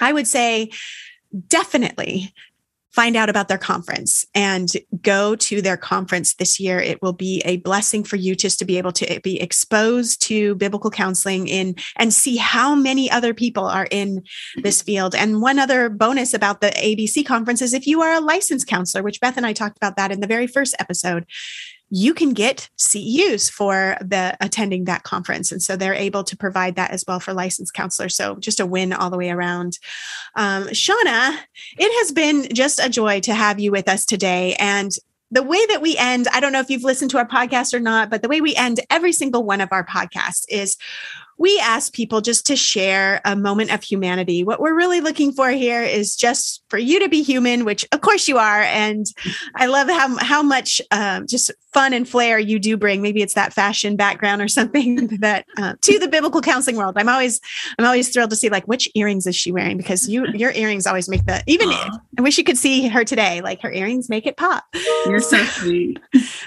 I 0.00 0.12
would 0.12 0.26
say 0.26 0.70
definitely 1.46 2.32
find 2.92 3.16
out 3.16 3.28
about 3.28 3.48
their 3.48 3.58
conference 3.58 4.26
and 4.34 4.68
go 5.02 5.36
to 5.36 5.62
their 5.62 5.76
conference 5.76 6.34
this 6.34 6.58
year. 6.58 6.80
It 6.80 7.00
will 7.02 7.12
be 7.12 7.40
a 7.44 7.58
blessing 7.58 8.02
for 8.02 8.16
you 8.16 8.34
just 8.34 8.58
to 8.58 8.64
be 8.64 8.78
able 8.78 8.92
to 8.92 9.20
be 9.22 9.40
exposed 9.40 10.20
to 10.22 10.56
biblical 10.56 10.90
counseling 10.90 11.46
in 11.46 11.76
and 11.96 12.12
see 12.12 12.36
how 12.36 12.74
many 12.74 13.10
other 13.10 13.32
people 13.32 13.64
are 13.64 13.86
in 13.90 14.22
this 14.56 14.82
field. 14.82 15.14
And 15.14 15.40
one 15.40 15.58
other 15.58 15.88
bonus 15.88 16.34
about 16.34 16.60
the 16.60 16.70
ABC 16.70 17.24
conference 17.24 17.62
is 17.62 17.72
if 17.72 17.86
you 17.86 18.02
are 18.02 18.14
a 18.14 18.20
licensed 18.20 18.66
counselor, 18.66 19.02
which 19.02 19.20
Beth 19.20 19.36
and 19.36 19.46
I 19.46 19.52
talked 19.52 19.76
about 19.76 19.96
that 19.96 20.10
in 20.10 20.20
the 20.20 20.26
very 20.26 20.46
first 20.46 20.74
episode, 20.80 21.26
you 21.90 22.14
can 22.14 22.32
get 22.32 22.68
CEUs 22.78 23.50
for 23.50 23.96
the 24.00 24.36
attending 24.40 24.84
that 24.84 25.02
conference. 25.02 25.50
And 25.50 25.62
so 25.62 25.76
they're 25.76 25.92
able 25.92 26.24
to 26.24 26.36
provide 26.36 26.76
that 26.76 26.92
as 26.92 27.04
well 27.06 27.20
for 27.20 27.34
licensed 27.34 27.74
counselors. 27.74 28.14
So 28.14 28.36
just 28.36 28.60
a 28.60 28.66
win 28.66 28.92
all 28.92 29.10
the 29.10 29.18
way 29.18 29.30
around. 29.30 29.78
Um, 30.36 30.68
Shauna, 30.68 31.36
it 31.76 31.98
has 31.98 32.12
been 32.12 32.46
just 32.54 32.78
a 32.78 32.88
joy 32.88 33.20
to 33.20 33.34
have 33.34 33.58
you 33.58 33.72
with 33.72 33.88
us 33.88 34.06
today. 34.06 34.54
And 34.54 34.92
the 35.32 35.42
way 35.42 35.64
that 35.66 35.82
we 35.82 35.96
end, 35.96 36.26
I 36.32 36.40
don't 36.40 36.52
know 36.52 36.60
if 36.60 36.70
you've 36.70 36.84
listened 36.84 37.10
to 37.12 37.18
our 37.18 37.26
podcast 37.26 37.74
or 37.74 37.80
not, 37.80 38.10
but 38.10 38.22
the 38.22 38.28
way 38.28 38.40
we 38.40 38.54
end 38.56 38.80
every 38.90 39.12
single 39.12 39.44
one 39.44 39.60
of 39.60 39.68
our 39.72 39.84
podcasts 39.84 40.44
is 40.48 40.76
we 41.40 41.58
ask 41.60 41.94
people 41.94 42.20
just 42.20 42.44
to 42.46 42.54
share 42.54 43.22
a 43.24 43.34
moment 43.34 43.72
of 43.72 43.82
humanity. 43.82 44.44
What 44.44 44.60
we're 44.60 44.76
really 44.76 45.00
looking 45.00 45.32
for 45.32 45.48
here 45.48 45.82
is 45.82 46.14
just 46.14 46.62
for 46.68 46.76
you 46.76 47.00
to 47.00 47.08
be 47.08 47.22
human, 47.22 47.64
which 47.64 47.88
of 47.92 48.02
course 48.02 48.28
you 48.28 48.36
are. 48.36 48.60
And 48.60 49.06
I 49.56 49.64
love 49.64 49.88
how, 49.88 50.18
how 50.18 50.42
much 50.42 50.82
um, 50.90 51.26
just 51.26 51.50
fun 51.72 51.94
and 51.94 52.06
flair 52.06 52.38
you 52.38 52.58
do 52.58 52.76
bring. 52.76 53.00
Maybe 53.00 53.22
it's 53.22 53.34
that 53.34 53.54
fashion 53.54 53.96
background 53.96 54.42
or 54.42 54.48
something 54.48 55.06
that 55.20 55.46
uh, 55.56 55.76
to 55.80 55.98
the 55.98 56.08
biblical 56.08 56.42
counseling 56.42 56.76
world. 56.76 56.98
I'm 56.98 57.08
always, 57.08 57.40
I'm 57.78 57.86
always 57.86 58.10
thrilled 58.10 58.30
to 58.30 58.36
see 58.36 58.50
like 58.50 58.66
which 58.66 58.90
earrings 58.94 59.26
is 59.26 59.34
she 59.34 59.50
wearing 59.50 59.78
because 59.78 60.10
you, 60.10 60.26
your 60.34 60.52
earrings 60.52 60.86
always 60.86 61.08
make 61.08 61.24
the, 61.24 61.42
even 61.46 61.70
Aww. 61.70 62.00
I 62.18 62.22
wish 62.22 62.36
you 62.36 62.44
could 62.44 62.58
see 62.58 62.86
her 62.88 63.02
today. 63.02 63.40
Like 63.40 63.62
her 63.62 63.72
earrings 63.72 64.10
make 64.10 64.26
it 64.26 64.36
pop. 64.36 64.64
You're 65.06 65.20
so 65.20 65.42
sweet. 65.44 65.98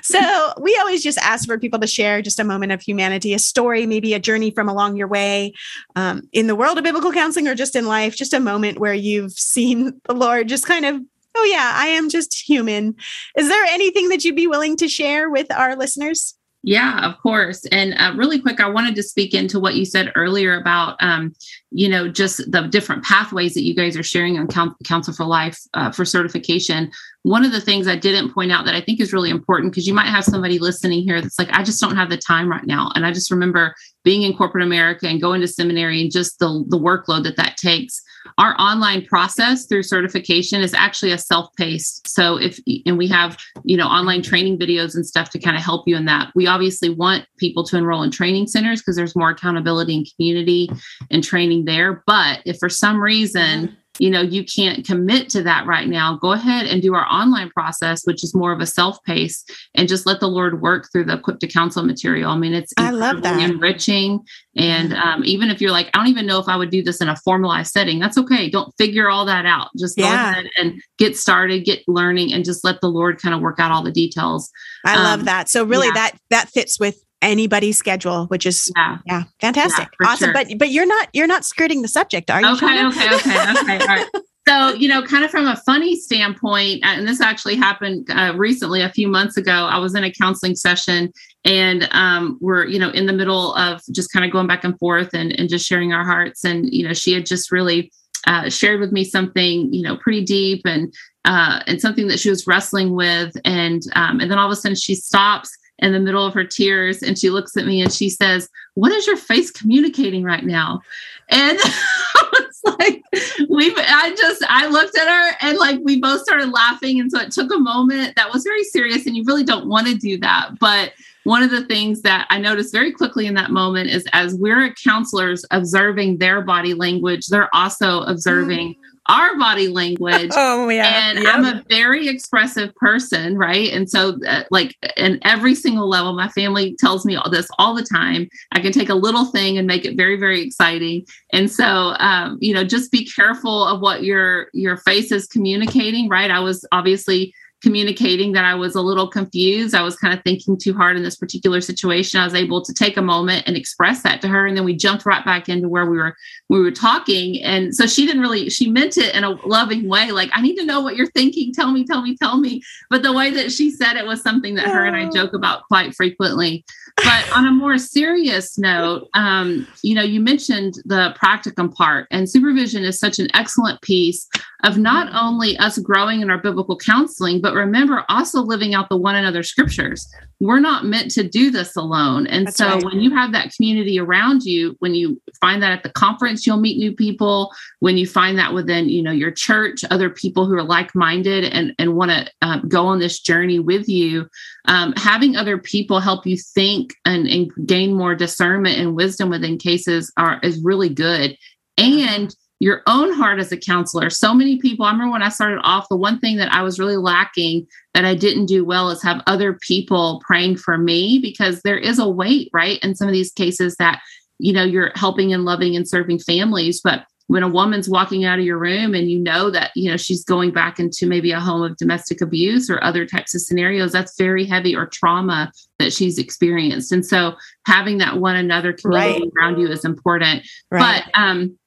so 0.03 0.53
we 0.62 0.77
always 0.77 1.01
just 1.01 1.17
ask 1.17 1.47
for 1.47 1.58
people 1.58 1.79
to 1.79 1.88
share 1.88 2.21
just 2.21 2.39
a 2.39 2.43
moment 2.43 2.71
of 2.71 2.82
humanity, 2.82 3.34
a 3.34 3.39
story, 3.39 3.88
maybe 3.88 4.13
a 4.13 4.19
journey 4.19 4.51
from 4.51 4.69
a 4.69 4.82
along 4.83 4.97
your 4.97 5.07
way 5.07 5.53
um, 5.95 6.23
in 6.33 6.47
the 6.47 6.55
world 6.55 6.77
of 6.77 6.83
biblical 6.83 7.11
counseling 7.11 7.47
or 7.47 7.55
just 7.55 7.75
in 7.75 7.87
life, 7.87 8.15
just 8.15 8.33
a 8.33 8.39
moment 8.39 8.79
where 8.79 8.93
you've 8.93 9.33
seen 9.33 9.99
the 10.05 10.13
Lord 10.13 10.47
just 10.47 10.65
kind 10.65 10.85
of 10.85 11.01
oh, 11.35 11.43
yeah, 11.45 11.71
I 11.73 11.87
am 11.87 12.11
just 12.11 12.47
human. 12.47 12.95
Is 13.35 13.47
there 13.49 13.63
anything 13.63 14.09
that 14.09 14.23
you'd 14.23 14.35
be 14.35 14.45
willing 14.45 14.77
to 14.77 14.87
share 14.87 15.31
with 15.31 15.51
our 15.51 15.75
listeners? 15.75 16.35
Yeah, 16.65 17.05
of 17.05 17.19
course. 17.21 17.65
And 17.71 17.93
uh, 17.95 18.13
really 18.15 18.39
quick, 18.39 18.61
I 18.61 18.69
wanted 18.69 18.95
to 18.95 19.03
speak 19.03 19.33
into 19.33 19.59
what 19.59 19.75
you 19.75 19.83
said 19.83 20.13
earlier 20.15 20.55
about, 20.55 20.95
um, 21.01 21.33
you 21.71 21.89
know, 21.89 22.07
just 22.07 22.49
the 22.49 22.61
different 22.61 23.03
pathways 23.03 23.53
that 23.55 23.63
you 23.63 23.75
guys 23.75 23.97
are 23.97 24.03
sharing 24.03 24.37
on 24.37 24.47
Counsel 24.85 25.13
for 25.13 25.25
Life 25.25 25.59
uh, 25.73 25.91
for 25.91 26.05
certification. 26.05 26.89
One 27.23 27.43
of 27.43 27.51
the 27.51 27.59
things 27.59 27.85
I 27.85 27.97
didn't 27.97 28.33
point 28.33 28.53
out 28.53 28.63
that 28.63 28.75
I 28.75 28.81
think 28.81 29.01
is 29.01 29.11
really 29.11 29.29
important 29.29 29.73
because 29.73 29.87
you 29.87 29.93
might 29.93 30.07
have 30.07 30.23
somebody 30.23 30.57
listening 30.57 31.01
here 31.01 31.19
that's 31.19 31.37
like, 31.37 31.51
I 31.51 31.63
just 31.63 31.81
don't 31.81 31.97
have 31.97 32.09
the 32.09 32.17
time 32.17 32.49
right 32.49 32.65
now. 32.65 32.91
And 32.95 33.05
I 33.05 33.11
just 33.11 33.29
remember 33.29 33.75
being 34.03 34.23
in 34.23 34.35
corporate 34.35 34.63
America 34.63 35.07
and 35.07 35.21
going 35.21 35.41
to 35.41 35.47
seminary 35.47 36.01
and 36.01 36.11
just 36.11 36.39
the, 36.39 36.65
the 36.67 36.79
workload 36.79 37.23
that 37.23 37.37
that 37.37 37.57
takes. 37.57 38.01
Our 38.37 38.55
online 38.59 39.05
process 39.05 39.65
through 39.65 39.83
certification 39.83 40.61
is 40.61 40.73
actually 40.73 41.11
a 41.11 41.17
self-paced. 41.17 42.07
So 42.07 42.37
if 42.37 42.59
and 42.85 42.97
we 42.97 43.07
have 43.07 43.37
you 43.63 43.75
know 43.75 43.87
online 43.87 44.21
training 44.21 44.57
videos 44.59 44.95
and 44.95 45.05
stuff 45.05 45.29
to 45.31 45.39
kind 45.39 45.57
of 45.57 45.63
help 45.63 45.87
you 45.87 45.95
in 45.95 46.05
that. 46.05 46.31
We 46.33 46.47
obviously 46.47 46.89
want 46.89 47.25
people 47.37 47.63
to 47.65 47.77
enroll 47.77 48.03
in 48.03 48.11
training 48.11 48.47
centers 48.47 48.81
because 48.81 48.95
there's 48.95 49.15
more 49.15 49.31
accountability 49.31 49.97
and 49.97 50.07
community 50.15 50.69
and 51.11 51.23
training 51.23 51.65
there. 51.65 52.03
But 52.07 52.41
if 52.45 52.57
for 52.59 52.69
some 52.69 53.01
reason 53.01 53.67
mm-hmm. 53.67 53.75
You 53.99 54.10
know 54.10 54.21
you 54.21 54.43
can't 54.43 54.86
commit 54.86 55.29
to 55.29 55.43
that 55.43 55.65
right 55.65 55.88
now 55.88 56.17
go 56.17 56.32
ahead 56.32 56.65
and 56.65 56.82
do 56.82 56.95
our 56.95 57.06
online 57.08 57.49
process 57.49 58.06
which 58.06 58.23
is 58.23 58.34
more 58.34 58.51
of 58.51 58.60
a 58.60 58.65
self 58.65 59.01
pace 59.03 59.43
and 59.75 59.88
just 59.88 60.06
let 60.06 60.19
the 60.19 60.27
lord 60.27 60.62
work 60.62 60.88
through 60.91 61.03
the 61.03 61.13
equipped 61.13 61.39
to 61.39 61.47
counsel 61.47 61.84
material. 61.84 62.32
I 62.32 62.38
mean 62.38 62.53
it's 62.53 62.73
i 62.77 62.89
love 62.89 63.21
that. 63.21 63.39
enriching 63.39 64.19
and 64.56 64.93
um, 64.93 65.23
even 65.25 65.49
if 65.49 65.62
you're 65.62 65.71
like 65.71 65.89
i 65.93 65.97
don't 65.97 66.08
even 66.08 66.25
know 66.25 66.39
if 66.39 66.47
i 66.47 66.56
would 66.56 66.69
do 66.69 66.84
this 66.84 67.01
in 67.01 67.10
a 67.10 67.15
formalized 67.17 67.71
setting 67.71 67.99
that's 67.99 68.17
okay 68.17 68.49
don't 68.49 68.73
figure 68.77 69.10
all 69.10 69.25
that 69.25 69.45
out. 69.45 69.69
Just 69.77 69.97
go 69.97 70.03
yeah. 70.03 70.32
ahead 70.32 70.49
and 70.58 70.82
get 70.97 71.17
started 71.17 71.65
get 71.65 71.84
learning 71.88 72.34
and 72.34 72.45
just 72.45 72.63
let 72.63 72.82
the 72.82 72.89
lord 72.89 73.21
kind 73.21 73.36
of 73.36 73.41
work 73.41 73.60
out 73.60 73.71
all 73.71 73.84
the 73.84 73.91
details. 73.91 74.49
I 74.86 74.95
um, 74.95 75.03
love 75.03 75.25
that. 75.25 75.49
So 75.49 75.63
really 75.63 75.88
yeah. 75.88 75.93
that 75.93 76.12
that 76.29 76.49
fits 76.49 76.79
with 76.79 77.03
anybody's 77.23 77.77
schedule, 77.77 78.27
which 78.27 78.45
is 78.45 78.71
yeah, 78.75 78.97
yeah 79.05 79.23
fantastic, 79.39 79.89
yeah, 79.99 80.07
awesome. 80.07 80.27
Sure. 80.27 80.33
But 80.33 80.47
but 80.57 80.69
you're 80.69 80.86
not 80.86 81.09
you're 81.13 81.27
not 81.27 81.45
skirting 81.45 81.81
the 81.81 81.88
subject, 81.88 82.29
are 82.29 82.41
you? 82.41 82.53
Okay, 82.53 82.86
okay, 82.86 83.15
okay, 83.15 83.51
okay. 83.51 83.79
All 83.79 83.88
right. 83.88 84.07
So, 84.45 84.73
you 84.73 84.89
know, 84.89 85.01
kind 85.01 85.23
of 85.23 85.31
from 85.31 85.47
a 85.47 85.55
funny 85.55 85.95
standpoint, 85.95 86.83
uh, 86.83 86.89
and 86.89 87.07
this 87.07 87.21
actually 87.21 87.55
happened 87.55 88.09
uh, 88.09 88.33
recently, 88.36 88.81
a 88.81 88.89
few 88.89 89.07
months 89.07 89.38
ago. 89.38 89.51
I 89.51 89.77
was 89.77 89.95
in 89.95 90.03
a 90.03 90.12
counseling 90.12 90.55
session, 90.55 91.13
and 91.45 91.88
um, 91.91 92.38
we're, 92.41 92.65
you 92.65 92.77
know, 92.77 92.89
in 92.89 93.05
the 93.05 93.13
middle 93.13 93.55
of 93.55 93.81
just 93.93 94.12
kind 94.12 94.25
of 94.25 94.31
going 94.31 94.47
back 94.47 94.65
and 94.65 94.77
forth 94.77 95.13
and, 95.13 95.31
and 95.39 95.47
just 95.47 95.65
sharing 95.65 95.93
our 95.93 96.03
hearts. 96.03 96.43
And 96.43 96.69
you 96.73 96.86
know, 96.86 96.93
she 96.93 97.13
had 97.13 97.25
just 97.25 97.53
really 97.53 97.89
uh, 98.27 98.49
shared 98.49 98.81
with 98.81 98.91
me 98.91 99.05
something, 99.05 99.73
you 99.73 99.81
know, 99.81 99.95
pretty 99.95 100.25
deep 100.25 100.63
and 100.65 100.93
uh, 101.23 101.62
and 101.65 101.79
something 101.79 102.07
that 102.07 102.19
she 102.19 102.29
was 102.29 102.45
wrestling 102.45 102.95
with, 102.95 103.33
and 103.45 103.81
um, 103.95 104.19
and 104.19 104.29
then 104.29 104.38
all 104.38 104.47
of 104.47 104.51
a 104.51 104.57
sudden 104.57 104.75
she 104.75 104.93
stops 104.93 105.57
in 105.79 105.91
the 105.91 105.99
middle 105.99 106.25
of 106.25 106.33
her 106.33 106.43
tears 106.43 107.01
and 107.01 107.17
she 107.17 107.29
looks 107.29 107.57
at 107.57 107.65
me 107.65 107.81
and 107.81 107.91
she 107.91 108.09
says, 108.09 108.49
What 108.75 108.91
is 108.91 109.07
your 109.07 109.17
face 109.17 109.51
communicating 109.51 110.23
right 110.23 110.43
now? 110.43 110.81
And 111.29 111.57
I 111.63 112.29
was 112.31 112.77
like, 112.79 113.03
we 113.49 113.73
I 113.77 114.15
just 114.17 114.43
I 114.47 114.67
looked 114.67 114.97
at 114.97 115.07
her 115.07 115.38
and 115.41 115.57
like 115.57 115.79
we 115.83 115.99
both 115.99 116.21
started 116.21 116.49
laughing. 116.49 116.99
And 116.99 117.12
so 117.12 117.19
it 117.19 117.31
took 117.31 117.53
a 117.53 117.59
moment 117.59 118.15
that 118.15 118.31
was 118.31 118.43
very 118.43 118.63
serious, 118.63 119.05
and 119.05 119.15
you 119.15 119.23
really 119.23 119.43
don't 119.43 119.67
want 119.67 119.88
to 119.88 119.95
do 119.95 120.17
that. 120.19 120.59
But 120.59 120.93
one 121.23 121.41
of 121.41 121.51
the 121.51 121.65
things 121.65 122.01
that 122.01 122.27
I 122.29 122.38
noticed 122.38 122.73
very 122.73 122.91
quickly 122.91 123.27
in 123.27 123.33
that 123.36 123.51
moment 123.51 123.89
is 123.89 124.05
as 124.12 124.36
we're 124.36 124.73
counselors 124.73 125.45
observing 125.51 126.17
their 126.17 126.41
body 126.41 126.73
language, 126.73 127.27
they're 127.27 127.53
also 127.53 128.01
observing 128.01 128.75
mm 128.75 128.77
our 129.07 129.37
body 129.37 129.67
language. 129.67 130.31
oh, 130.35 130.69
yeah. 130.69 131.09
And 131.09 131.23
yep. 131.23 131.33
I'm 131.33 131.45
a 131.45 131.63
very 131.69 132.07
expressive 132.07 132.73
person, 132.75 133.37
right? 133.37 133.71
And 133.71 133.89
so, 133.89 134.19
uh, 134.27 134.43
like, 134.51 134.75
in 134.97 135.19
every 135.23 135.55
single 135.55 135.87
level, 135.87 136.13
my 136.13 136.29
family 136.29 136.75
tells 136.79 137.05
me 137.05 137.15
all 137.15 137.29
this 137.29 137.47
all 137.59 137.73
the 137.75 137.83
time. 137.83 138.29
I 138.51 138.59
can 138.59 138.71
take 138.71 138.89
a 138.89 138.95
little 138.95 139.25
thing 139.25 139.57
and 139.57 139.67
make 139.67 139.85
it 139.85 139.97
very, 139.97 140.17
very 140.17 140.41
exciting. 140.41 141.05
And 141.31 141.51
so, 141.51 141.95
um, 141.99 142.37
you 142.41 142.53
know, 142.53 142.63
just 142.63 142.91
be 142.91 143.05
careful 143.05 143.65
of 143.67 143.81
what 143.81 144.03
your 144.03 144.47
your 144.53 144.77
face 144.77 145.11
is 145.11 145.27
communicating, 145.27 146.07
right? 146.09 146.31
I 146.31 146.39
was 146.39 146.65
obviously 146.71 147.33
communicating 147.63 148.34
that 148.34 148.43
I 148.43 148.56
was 148.56 148.76
a 148.76 148.82
little 148.82 149.08
confused. 149.08 149.73
I 149.73 149.82
was 149.82 149.95
kind 149.95 150.13
of 150.13 150.21
thinking 150.23 150.58
too 150.58 150.73
hard 150.73 150.97
in 150.97 151.04
this 151.04 151.15
particular 151.15 151.62
situation. 151.62 152.19
I 152.19 152.26
was 152.26 152.36
able 152.36 152.62
to 152.62 152.73
take 152.73 152.97
a 152.97 153.02
moment 153.02 153.45
and 153.47 153.56
express 153.56 154.04
that 154.04 154.21
to 154.21 154.28
her. 154.28 154.45
And 154.45 154.58
then 154.58 154.65
we 154.65 154.76
jumped 154.76 155.06
right 155.06 155.23
back 155.23 155.47
into 155.47 155.69
where 155.69 155.89
we 155.89 155.97
were 155.97 156.15
we 156.49 156.60
were 156.60 156.71
talking. 156.71 157.41
And 157.41 157.73
so 157.73 157.88
she 157.88 158.06
didn't 158.06 158.21
really 158.21 158.49
she 158.49 158.69
meant 158.69 158.97
it 158.97 159.15
in 159.15 159.23
a 159.23 159.32
loving 159.47 159.88
way, 159.88 160.12
like, 160.12 160.30
I 160.34 160.41
need 160.41 160.58
to 160.58 160.65
know 160.65 160.82
what 160.82 160.97
you're 160.97 161.12
thinking. 161.12 161.54
Tell 161.54 161.71
me, 161.71 161.86
tell 161.86 162.02
me, 162.02 162.17
tell 162.17 162.38
me. 162.38 162.62
But 162.89 163.02
the 163.02 163.13
way 163.13 163.32
that 163.32 163.52
she 163.52 163.71
said 163.71 163.95
it 163.95 164.06
was 164.06 164.21
something 164.21 164.56
that 164.56 164.67
her 164.67 164.86
and 164.86 164.95
I 164.95 165.06
oh. 165.06 165.12
joke 165.12 165.34
about 165.34 165.63
quite 165.63 165.95
frequently. 165.95 166.65
But 166.97 167.36
on 167.36 167.47
a 167.47 167.51
more 167.51 167.77
serious 167.77 168.58
note, 168.58 169.10
um, 169.13 169.67
you 169.82 169.95
know, 169.95 170.03
you 170.03 170.19
mentioned 170.19 170.75
the 170.86 171.15
practicum 171.21 171.73
part, 171.73 172.08
and 172.12 172.29
supervision 172.29 172.84
is 172.84 172.99
such 172.99 173.17
an 173.19 173.27
excellent 173.34 173.82
piece 173.82 174.27
of 174.63 174.77
not 174.77 175.10
only 175.13 175.58
us 175.58 175.77
growing 175.79 176.21
in 176.21 176.29
our 176.29 176.38
biblical 176.38 176.77
counseling, 176.77 177.41
but 177.41 177.53
remember 177.53 178.06
also 178.10 178.41
living 178.41 178.73
out 178.73 178.89
the 178.89 178.97
one 178.97 179.15
another 179.15 179.43
scriptures. 179.43 180.08
We're 180.39 180.60
not 180.60 180.86
meant 180.86 181.12
to 181.12 181.23
do 181.23 181.51
this 181.51 181.75
alone. 181.75 182.27
And 182.27 182.47
That's 182.47 182.58
so 182.58 182.67
right. 182.67 182.84
when 182.84 182.99
you 182.99 183.13
have 183.15 183.32
that 183.32 183.51
community 183.56 183.99
around 183.99 184.43
you, 184.43 184.75
when 184.79 184.93
you 184.93 185.21
find 185.39 185.62
that 185.63 185.71
at 185.71 185.84
the 185.84 185.89
conference, 185.89 186.45
you'll 186.45 186.60
meet 186.60 186.77
new 186.77 186.93
people. 186.93 187.51
When 187.79 187.97
you 187.97 188.06
find 188.06 188.38
that 188.38 188.53
within, 188.53 188.89
you 188.89 189.01
know, 189.01 189.12
your 189.12 189.32
church, 189.32 189.84
other 189.89 190.10
people 190.10 190.45
who 190.45 190.56
are 190.56 190.63
like-minded 190.63 191.45
and, 191.45 191.73
and 191.79 191.95
want 191.95 192.12
to 192.12 192.32
uh, 192.41 192.60
go 192.67 192.86
on 192.86 192.99
this 192.99 193.19
journey 193.19 193.60
with 193.60 193.89
you, 193.89 194.27
um, 194.65 194.93
having 194.95 195.36
other 195.36 195.58
people 195.58 195.99
help 195.99 196.26
you 196.26 196.38
think 196.38 196.95
and, 197.06 197.28
and 197.28 197.52
gain 197.65 197.93
more 197.93 198.15
discernment 198.15 198.78
and 198.78 198.95
wisdom 198.95 199.30
within 199.30 199.58
cases 199.58 200.12
are 200.17 200.39
is 200.41 200.63
really 200.63 200.89
good. 200.89 201.38
And 201.78 202.36
your 202.60 202.82
own 202.88 203.12
heart 203.12 203.39
as 203.39 203.52
a 203.52 203.58
counselor. 203.58 204.10
So 204.10 204.34
many 204.34 204.58
people, 204.58 204.86
I 204.86 204.91
remember 204.91 205.12
when 205.12 205.21
I 205.21 205.28
started 205.28 205.60
off, 205.63 205.89
the 205.89 205.97
one 205.97 206.19
thing 206.19 206.38
that 206.38 206.54
I 206.54 206.62
was 206.62 206.80
really 206.80 206.95
lacking 206.95 207.67
that 207.93 208.06
I 208.06 208.15
didn't 208.15 208.45
do 208.45 208.63
well 208.63 208.89
is 208.89 209.04
have 209.04 209.21
other 209.28 209.54
people 209.54 210.21
praying 210.26 210.56
for 210.58 210.78
me 210.78 211.19
because 211.21 211.62
there 211.62 211.78
is 211.78 211.99
a 211.99 212.08
weight, 212.08 212.49
right? 212.54 212.80
In 212.82 212.95
some 212.95 213.08
of 213.08 213.13
these 213.13 213.34
cases 213.34 213.76
that, 213.80 214.02
you 214.39 214.54
know, 214.54 214.63
you're 214.63 214.93
helping 214.95 215.34
and 215.34 215.43
loving 215.43 215.76
and 215.76 215.86
serving 215.86 216.19
families, 216.19 216.80
but 216.82 217.06
when 217.27 217.43
a 217.43 217.47
woman's 217.47 217.89
walking 217.89 218.25
out 218.25 218.39
of 218.39 218.45
your 218.45 218.57
room 218.57 218.93
and 218.93 219.09
you 219.09 219.17
know 219.17 219.49
that 219.49 219.71
you 219.75 219.89
know 219.89 219.97
she's 219.97 220.23
going 220.23 220.51
back 220.51 220.79
into 220.79 221.07
maybe 221.07 221.31
a 221.31 221.39
home 221.39 221.63
of 221.63 221.77
domestic 221.77 222.21
abuse 222.21 222.69
or 222.69 222.83
other 222.83 223.05
types 223.05 223.33
of 223.33 223.41
scenarios 223.41 223.91
that's 223.91 224.17
very 224.17 224.45
heavy 224.45 224.75
or 224.75 224.86
trauma 224.86 225.51
that 225.79 225.93
she's 225.93 226.17
experienced 226.17 226.91
and 226.91 227.05
so 227.05 227.33
having 227.65 227.97
that 227.97 228.17
one 228.17 228.36
another 228.36 228.73
community 228.73 229.21
right. 229.21 229.31
around 229.38 229.59
you 229.59 229.67
is 229.67 229.86
important 229.86 230.45
right. 230.71 231.03
but 231.03 231.19
um 231.19 231.57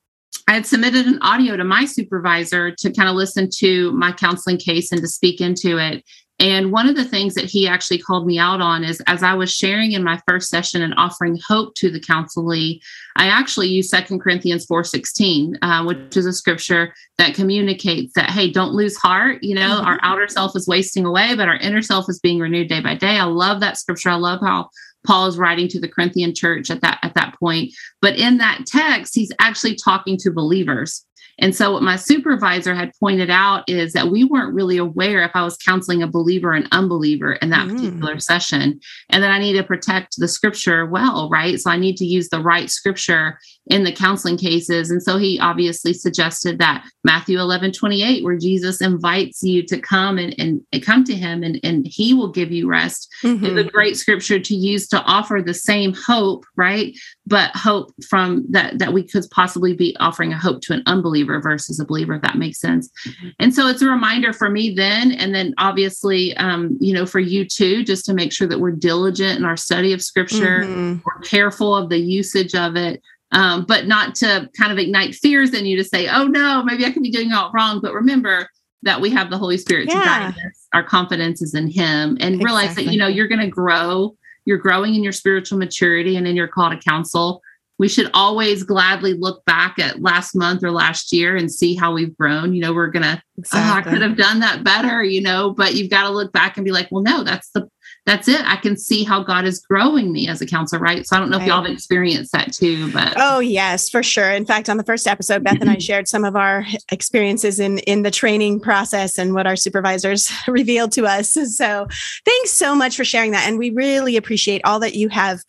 I 0.49 0.55
had 0.55 0.67
submitted 0.67 1.07
an 1.07 1.19
audio 1.23 1.57
to 1.57 1.65
my 1.65 1.85
supervisor 1.85 2.71
to 2.71 2.93
kind 2.93 3.09
of 3.09 3.17
listen 3.17 3.49
to 3.57 3.91
my 3.93 4.13
counseling 4.13 4.59
case 4.59 4.93
and 4.93 5.01
to 5.01 5.09
speak 5.09 5.41
into 5.41 5.77
it. 5.77 6.05
And 6.39 6.71
one 6.71 6.87
of 6.87 6.97
the 6.97 7.05
things 7.05 7.35
that 7.35 7.47
he 7.47 7.67
actually 7.67 7.99
called 7.99 8.27
me 8.27 8.39
out 8.39 8.61
on 8.61 8.85
is 8.85 9.01
as 9.07 9.23
I 9.23 9.33
was 9.33 9.51
sharing 9.51 9.93
in 9.93 10.05
my 10.05 10.21
first 10.29 10.51
session 10.51 10.83
and 10.83 10.93
offering 10.99 11.39
hope 11.47 11.75
to 11.77 11.91
the 11.91 12.01
counselee, 12.01 12.81
I 13.17 13.29
actually 13.29 13.69
used 13.69 13.89
Second 13.89 14.21
Corinthians 14.21 14.67
4.16, 14.67 15.57
uh, 15.63 15.85
which 15.85 16.17
is 16.17 16.27
a 16.27 16.35
scripture 16.35 16.95
that 17.17 17.35
communicates 17.35 18.13
that, 18.15 18.31
hey, 18.31 18.51
don't 18.51 18.75
lose 18.75 18.97
heart. 18.99 19.43
You 19.43 19.55
know, 19.55 19.77
mm-hmm. 19.79 19.87
our 19.87 19.99
outer 20.03 20.29
self 20.29 20.55
is 20.55 20.69
wasting 20.69 21.07
away, 21.07 21.35
but 21.35 21.49
our 21.49 21.57
inner 21.57 21.81
self 21.81 22.07
is 22.11 22.21
being 22.21 22.39
renewed 22.39 22.69
day 22.69 22.81
by 22.81 22.95
day. 22.95 23.17
I 23.19 23.25
love 23.25 23.61
that 23.61 23.79
scripture. 23.79 24.11
I 24.11 24.17
love 24.17 24.41
how 24.43 24.69
Paul 25.07 25.29
is 25.29 25.39
writing 25.39 25.69
to 25.69 25.81
the 25.81 25.89
Corinthian 25.89 26.35
church 26.35 26.69
at 26.69 26.83
that 26.83 26.99
at 27.03 27.15
that 27.15 27.39
point. 27.39 27.73
But 28.03 28.17
in 28.17 28.39
that 28.39 28.67
text, 28.67 29.15
he's 29.15 29.33
actually 29.39 29.77
talking 29.77 30.19
to 30.19 30.31
believers. 30.31 31.07
And 31.39 31.55
so, 31.55 31.73
what 31.73 31.83
my 31.83 31.97
supervisor 31.97 32.75
had 32.75 32.93
pointed 32.99 33.31
out 33.31 33.69
is 33.69 33.93
that 33.93 34.09
we 34.09 34.25
weren't 34.25 34.55
really 34.55 34.79
aware 34.79 35.23
if 35.23 35.33
I 35.35 35.43
was 35.43 35.57
counseling 35.59 36.03
a 36.03 36.07
believer 36.07 36.53
and 36.53 36.67
unbeliever 36.73 37.35
in 37.35 37.51
that 37.51 37.69
mm. 37.69 37.77
particular 37.77 38.19
session, 38.19 38.81
and 39.11 39.23
that 39.23 39.31
I 39.31 39.39
need 39.39 39.55
to 39.55 39.63
protect 39.63 40.17
the 40.17 40.29
scripture 40.29 40.87
well, 40.87 41.29
right? 41.31 41.59
So, 41.61 41.71
I 41.71 41.77
need 41.77 41.97
to 41.99 42.07
use 42.07 42.29
the 42.31 42.41
right 42.41 42.71
scripture 42.71 43.39
in 43.67 43.85
the 43.85 43.93
counseling 43.93 44.39
cases. 44.39 44.91
And 44.91 45.03
so, 45.03 45.19
he 45.19 45.39
obviously 45.39 45.93
suggested 45.93 46.59
that 46.59 46.85
Matthew 47.05 47.39
11 47.39 47.73
28, 47.73 48.25
where 48.25 48.39
Jesus 48.39 48.81
invites 48.81 49.43
you 49.43 49.63
to 49.67 49.79
come 49.79 50.17
and, 50.17 50.35
and, 50.39 50.63
and 50.73 50.83
come 50.83 51.05
to 51.05 51.15
him 51.15 51.43
and, 51.43 51.61
and 51.63 51.87
he 51.87 52.15
will 52.15 52.33
give 52.33 52.51
you 52.51 52.67
rest, 52.67 53.09
mm-hmm. 53.23 53.45
is 53.45 53.57
a 53.59 53.69
great 53.69 53.99
scripture 53.99 54.41
to 54.41 54.55
use 54.55 54.89
to 54.89 55.03
offer 55.03 55.43
the 55.45 55.55
same 55.55 55.93
hope, 55.93 56.47
right? 56.57 56.97
But 57.27 57.51
hope 57.55 57.93
from 58.09 58.47
that, 58.51 58.79
that 58.79 58.95
we 58.95 59.07
could 59.07 59.25
possibly 59.31 59.75
be 59.75 59.95
offering 60.01 60.33
a 60.33 60.39
hope 60.39 60.63
to 60.63 60.73
an 60.73 60.83
unbeliever 60.87 61.26
believer 61.27 61.41
versus 61.41 61.81
a 61.81 61.85
believer, 61.85 62.15
if 62.15 62.23
that 62.23 62.37
makes 62.37 62.61
sense. 62.61 62.91
And 63.39 63.55
so 63.55 63.69
it's 63.69 63.83
a 63.83 63.89
reminder 63.89 64.33
for 64.33 64.51
me 64.51 64.75
then, 64.75 65.13
and 65.13 65.35
then 65.35 65.55
obviously, 65.59 66.37
um, 66.37 66.77
you 66.81 66.95
know, 66.95 67.07
for 67.07 67.21
you 67.21 67.45
too, 67.45 67.85
just 67.85 68.05
to 68.07 68.15
make 68.15 68.33
sure 68.33 68.49
that 68.49 68.61
we're 68.61 68.73
diligent 68.73 69.39
in 69.39 69.45
our 69.45 69.57
study 69.57 69.93
of 69.93 70.03
scripture, 70.03 70.63
mm-hmm. 70.63 70.99
we're 71.05 71.21
careful 71.23 71.75
of 71.75 71.89
the 71.89 71.99
usage 71.99 72.55
of 72.55 72.77
it. 72.77 73.03
Um, 73.33 73.65
but 73.67 73.89
not 73.89 74.15
to 74.17 74.49
kind 74.57 74.71
of 74.71 74.79
ignite 74.79 75.17
fears 75.17 75.53
in 75.53 75.67
you 75.67 75.77
to 75.77 75.85
say, 75.85 76.09
oh 76.09 76.27
no, 76.27 76.63
maybe 76.63 76.87
I 76.87 76.93
can 76.93 77.03
be 77.03 77.11
doing 77.11 77.33
all 77.33 77.51
wrong. 77.53 77.81
But 77.83 77.93
remember, 77.93 78.49
that 78.83 79.01
we 79.01 79.11
have 79.11 79.31
the 79.31 79.39
Holy 79.39 79.59
Spirit 79.59 79.89
Yeah. 79.89 79.95
to 79.95 80.05
guide 80.05 80.35
us. 80.47 80.69
Our 80.73 80.85
confidence 80.85 81.43
is 81.43 81.55
in 81.55 81.69
Him, 81.69 82.17
and 82.21 82.43
realize 82.43 82.77
that 82.77 82.85
you 82.85 82.99
know 82.99 83.09
you're 83.09 83.27
going 83.27 83.41
to 83.41 83.49
grow. 83.49 84.17
You're 84.45 84.59
growing 84.59 84.95
in 84.95 85.03
your 85.03 85.13
spiritual 85.13 85.59
maturity 85.59 86.17
and 86.17 86.27
in 86.29 86.37
your 86.37 86.47
call 86.47 86.71
to 86.71 86.77
counsel. 86.77 87.43
We 87.79 87.89
should 87.89 88.11
always 88.15 88.63
gladly 88.63 89.15
look 89.15 89.45
back 89.45 89.79
at 89.79 90.01
last 90.01 90.35
month 90.35 90.65
or 90.65 90.71
last 90.71 91.13
year 91.13 91.37
and 91.37 91.53
see 91.53 91.75
how 91.75 91.93
we've 91.93 92.17
grown. 92.17 92.55
You 92.55 92.63
know, 92.63 92.73
we're 92.73 92.87
gonna 92.89 93.23
oh, 93.39 93.45
I 93.53 93.83
could 93.83 94.03
have 94.03 94.17
done 94.17 94.41
that 94.41 94.65
better, 94.65 95.03
you 95.03 95.21
know, 95.21 95.51
but 95.51 95.75
you've 95.75 95.91
got 95.91 96.05
to 96.05 96.11
look 96.11 96.33
back 96.33 96.57
and 96.57 96.65
be 96.65 96.73
like, 96.73 96.89
well, 96.91 97.03
no, 97.03 97.23
that's 97.23 97.51
the 97.51 97.69
that's 98.05 98.29
it. 98.29 98.41
I 98.45 98.57
can 98.57 98.77
see 98.77 99.03
how 99.03 99.25
God 99.25 99.45
is 99.45 99.59
growing 99.59 100.13
me 100.13 100.29
as 100.29 100.41
a 100.41 100.47
counselor, 100.47 100.81
right? 100.81 101.05
So 101.05 101.17
I 101.17 101.19
don't 101.19 101.29
know 101.29 101.39
if 101.39 101.41
Right. 101.41 101.49
y'all 101.49 101.63
have 101.65 101.73
experienced 101.73 102.31
that 102.33 102.53
too, 102.53 102.91
but 102.93 103.15
Oh 103.17 103.41
yes, 103.41 103.89
for 103.91 104.03
sure. 104.03 104.31
In 104.31 104.47
fact, 104.47 104.69
on 104.69 104.77
the 104.77 104.85
first 104.85 105.07
episode, 105.09 105.43
Beth 105.43 105.61
and 105.61 105.69
I 105.69 105.79
shared 105.79 106.07
some 106.09 106.25
of 106.25 106.37
our 106.37 106.65
experiences 106.91 107.59
in 107.61 107.79
in 107.81 108.03
the 108.03 108.11
training 108.11 108.61
process 108.61 109.19
and 109.19 109.35
what 109.35 109.47
our 109.47 109.57
supervisors 109.57 110.31
revealed 110.49 110.93
to 110.93 111.05
us. 111.07 111.33
So, 111.57 111.89
thanks 112.25 112.53
so 112.53 112.75
much 112.75 112.97
for 112.97 113.05
sharing 113.05 113.33
that, 113.33 113.49
and 113.49 113.59
we 113.59 113.71
really 113.71 114.17
appreciate 114.17 114.63
all 114.65 114.81
that 114.81 114.95
you 114.95 115.09
have 115.09 115.41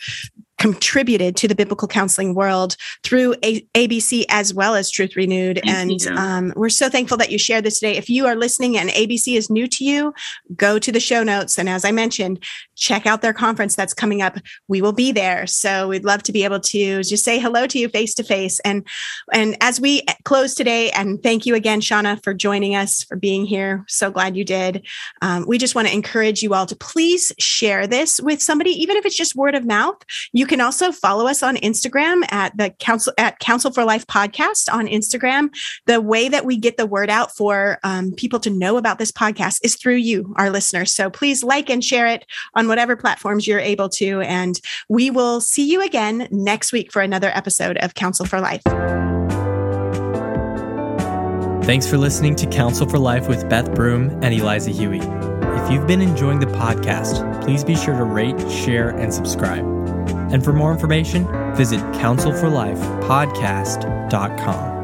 contributed 0.58 1.36
to 1.38 1.48
the 1.48 1.56
biblical 1.56 1.88
counseling 1.88 2.34
world 2.34 2.76
through 3.04 3.36
A- 3.44 3.62
ABC 3.76 4.26
as 4.30 4.54
well 4.54 4.76
as 4.76 4.90
Truth 4.90 5.16
Renewed. 5.16 5.62
And 5.66 6.02
um, 6.18 6.54
we're 6.56 6.70
so 6.70 6.90
thankful 6.90 7.18
that 7.18 7.32
you 7.32 7.38
shared 7.38 7.64
this 7.64 7.80
today. 7.80 7.96
If 7.96 8.10
you 8.10 8.26
are 8.26 8.36
listening 8.36 8.78
and 8.78 8.90
ABC 8.90 9.38
is 9.38 9.50
new 9.50 9.68
to 9.68 9.84
you, 9.84 10.14
go 10.56 10.80
to 10.80 10.92
the 10.92 11.00
show 11.00 11.24
notes. 11.24 11.58
And 11.60 11.70
as 11.70 11.86
I 11.86 11.92
mentioned, 11.92 12.44
check 12.76 13.06
out 13.06 13.22
their 13.22 13.34
conference 13.34 13.76
that's 13.76 13.94
coming 13.94 14.22
up. 14.22 14.38
We 14.68 14.82
will 14.82 14.94
be 14.94 15.12
there. 15.12 15.46
So 15.48 15.90
we'd 15.90 16.06
love 16.06 16.24
to 16.24 16.32
be 16.32 16.44
able 16.44 16.60
to 16.60 17.04
just 17.04 17.24
say 17.24 17.40
hello 17.40 17.68
to 17.68 17.80
you 17.80 17.90
face 17.90 18.14
to 18.16 18.24
face. 18.24 18.60
And 18.62 18.88
and 19.34 19.58
as 19.62 19.80
we 19.80 20.04
close 20.24 20.54
today, 20.56 20.92
and 20.92 21.22
thank 21.22 21.46
you 21.46 21.56
again, 21.56 21.82
Shauna, 21.82 22.24
for 22.24 22.34
joining 22.34 22.76
us, 22.76 23.04
for 23.04 23.16
being 23.16 23.46
here. 23.46 23.84
So 23.88 24.10
glad 24.12 24.36
you 24.36 24.44
did. 24.44 24.86
Um, 25.22 25.46
we 25.48 25.58
just 25.58 25.76
want 25.76 25.88
to 25.88 25.94
encourage 25.94 26.42
you 26.42 26.54
all 26.54 26.66
to 26.66 26.76
please 26.76 27.32
share 27.40 27.88
this 27.88 28.20
with 28.22 28.42
somebody, 28.42 28.72
even 28.72 28.98
if 28.98 29.06
it's 29.06 29.18
just 29.18 29.36
word 29.36 29.56
of 29.56 29.66
mouth. 29.66 29.98
You 30.34 30.47
can 30.48 30.62
also 30.62 30.92
follow 30.92 31.28
us 31.28 31.44
on 31.44 31.58
Instagram 31.58 32.24
at 32.32 32.56
the 32.58 32.72
council 32.80 33.14
at 33.18 33.40
Counsel 33.40 33.72
for 33.72 33.84
Life 33.84 34.08
podcast 34.08 34.72
on 34.72 34.88
Instagram. 34.88 35.50
The 35.86 36.02
way 36.02 36.30
that 36.30 36.46
we 36.46 36.58
get 36.58 36.78
the 36.78 36.86
word 36.86 37.10
out 37.10 37.36
for 37.36 37.80
um, 37.84 38.12
people 38.14 38.40
to 38.42 38.50
know 38.50 38.78
about 38.78 39.00
this 39.00 39.12
podcast 39.12 39.60
is 39.64 39.76
through 39.76 39.96
you, 39.96 40.34
our 40.38 40.50
listeners. 40.50 40.94
So 40.94 41.10
please 41.10 41.44
like 41.44 41.70
and 41.70 41.84
share 41.84 42.08
it 42.08 42.26
on 42.56 42.68
whatever 42.68 42.96
platforms 42.96 43.48
you're 43.48 43.60
able 43.60 43.90
to. 43.90 44.22
And 44.22 44.60
we 44.90 45.10
will 45.10 45.42
see 45.42 45.70
you 45.70 45.82
again 45.84 46.28
next 46.32 46.72
week 46.72 46.92
for 46.92 47.02
another 47.02 47.30
episode 47.34 47.78
of 47.78 47.94
Counsel 47.94 48.26
for 48.26 48.40
Life. 48.40 48.62
Thanks 51.66 51.86
for 51.86 51.98
listening 51.98 52.36
to 52.38 52.48
Counsel 52.48 52.88
for 52.88 52.98
Life 52.98 53.28
with 53.28 53.50
Beth 53.50 53.76
Broom 53.76 54.10
and 54.24 54.34
Eliza 54.34 54.72
Huie. 54.72 55.02
If 55.62 55.72
you've 55.74 55.86
been 55.86 56.02
enjoying 56.02 56.40
the 56.40 56.46
podcast, 56.46 57.44
please 57.44 57.66
be 57.66 57.76
sure 57.76 57.98
to 57.98 58.06
rate, 58.06 58.40
share, 58.50 58.90
and 58.92 59.14
subscribe. 59.14 59.77
And 60.32 60.44
for 60.44 60.54
more 60.54 60.72
information, 60.72 61.28
visit 61.56 61.80
counselforlifepodcast.com. 61.94 64.77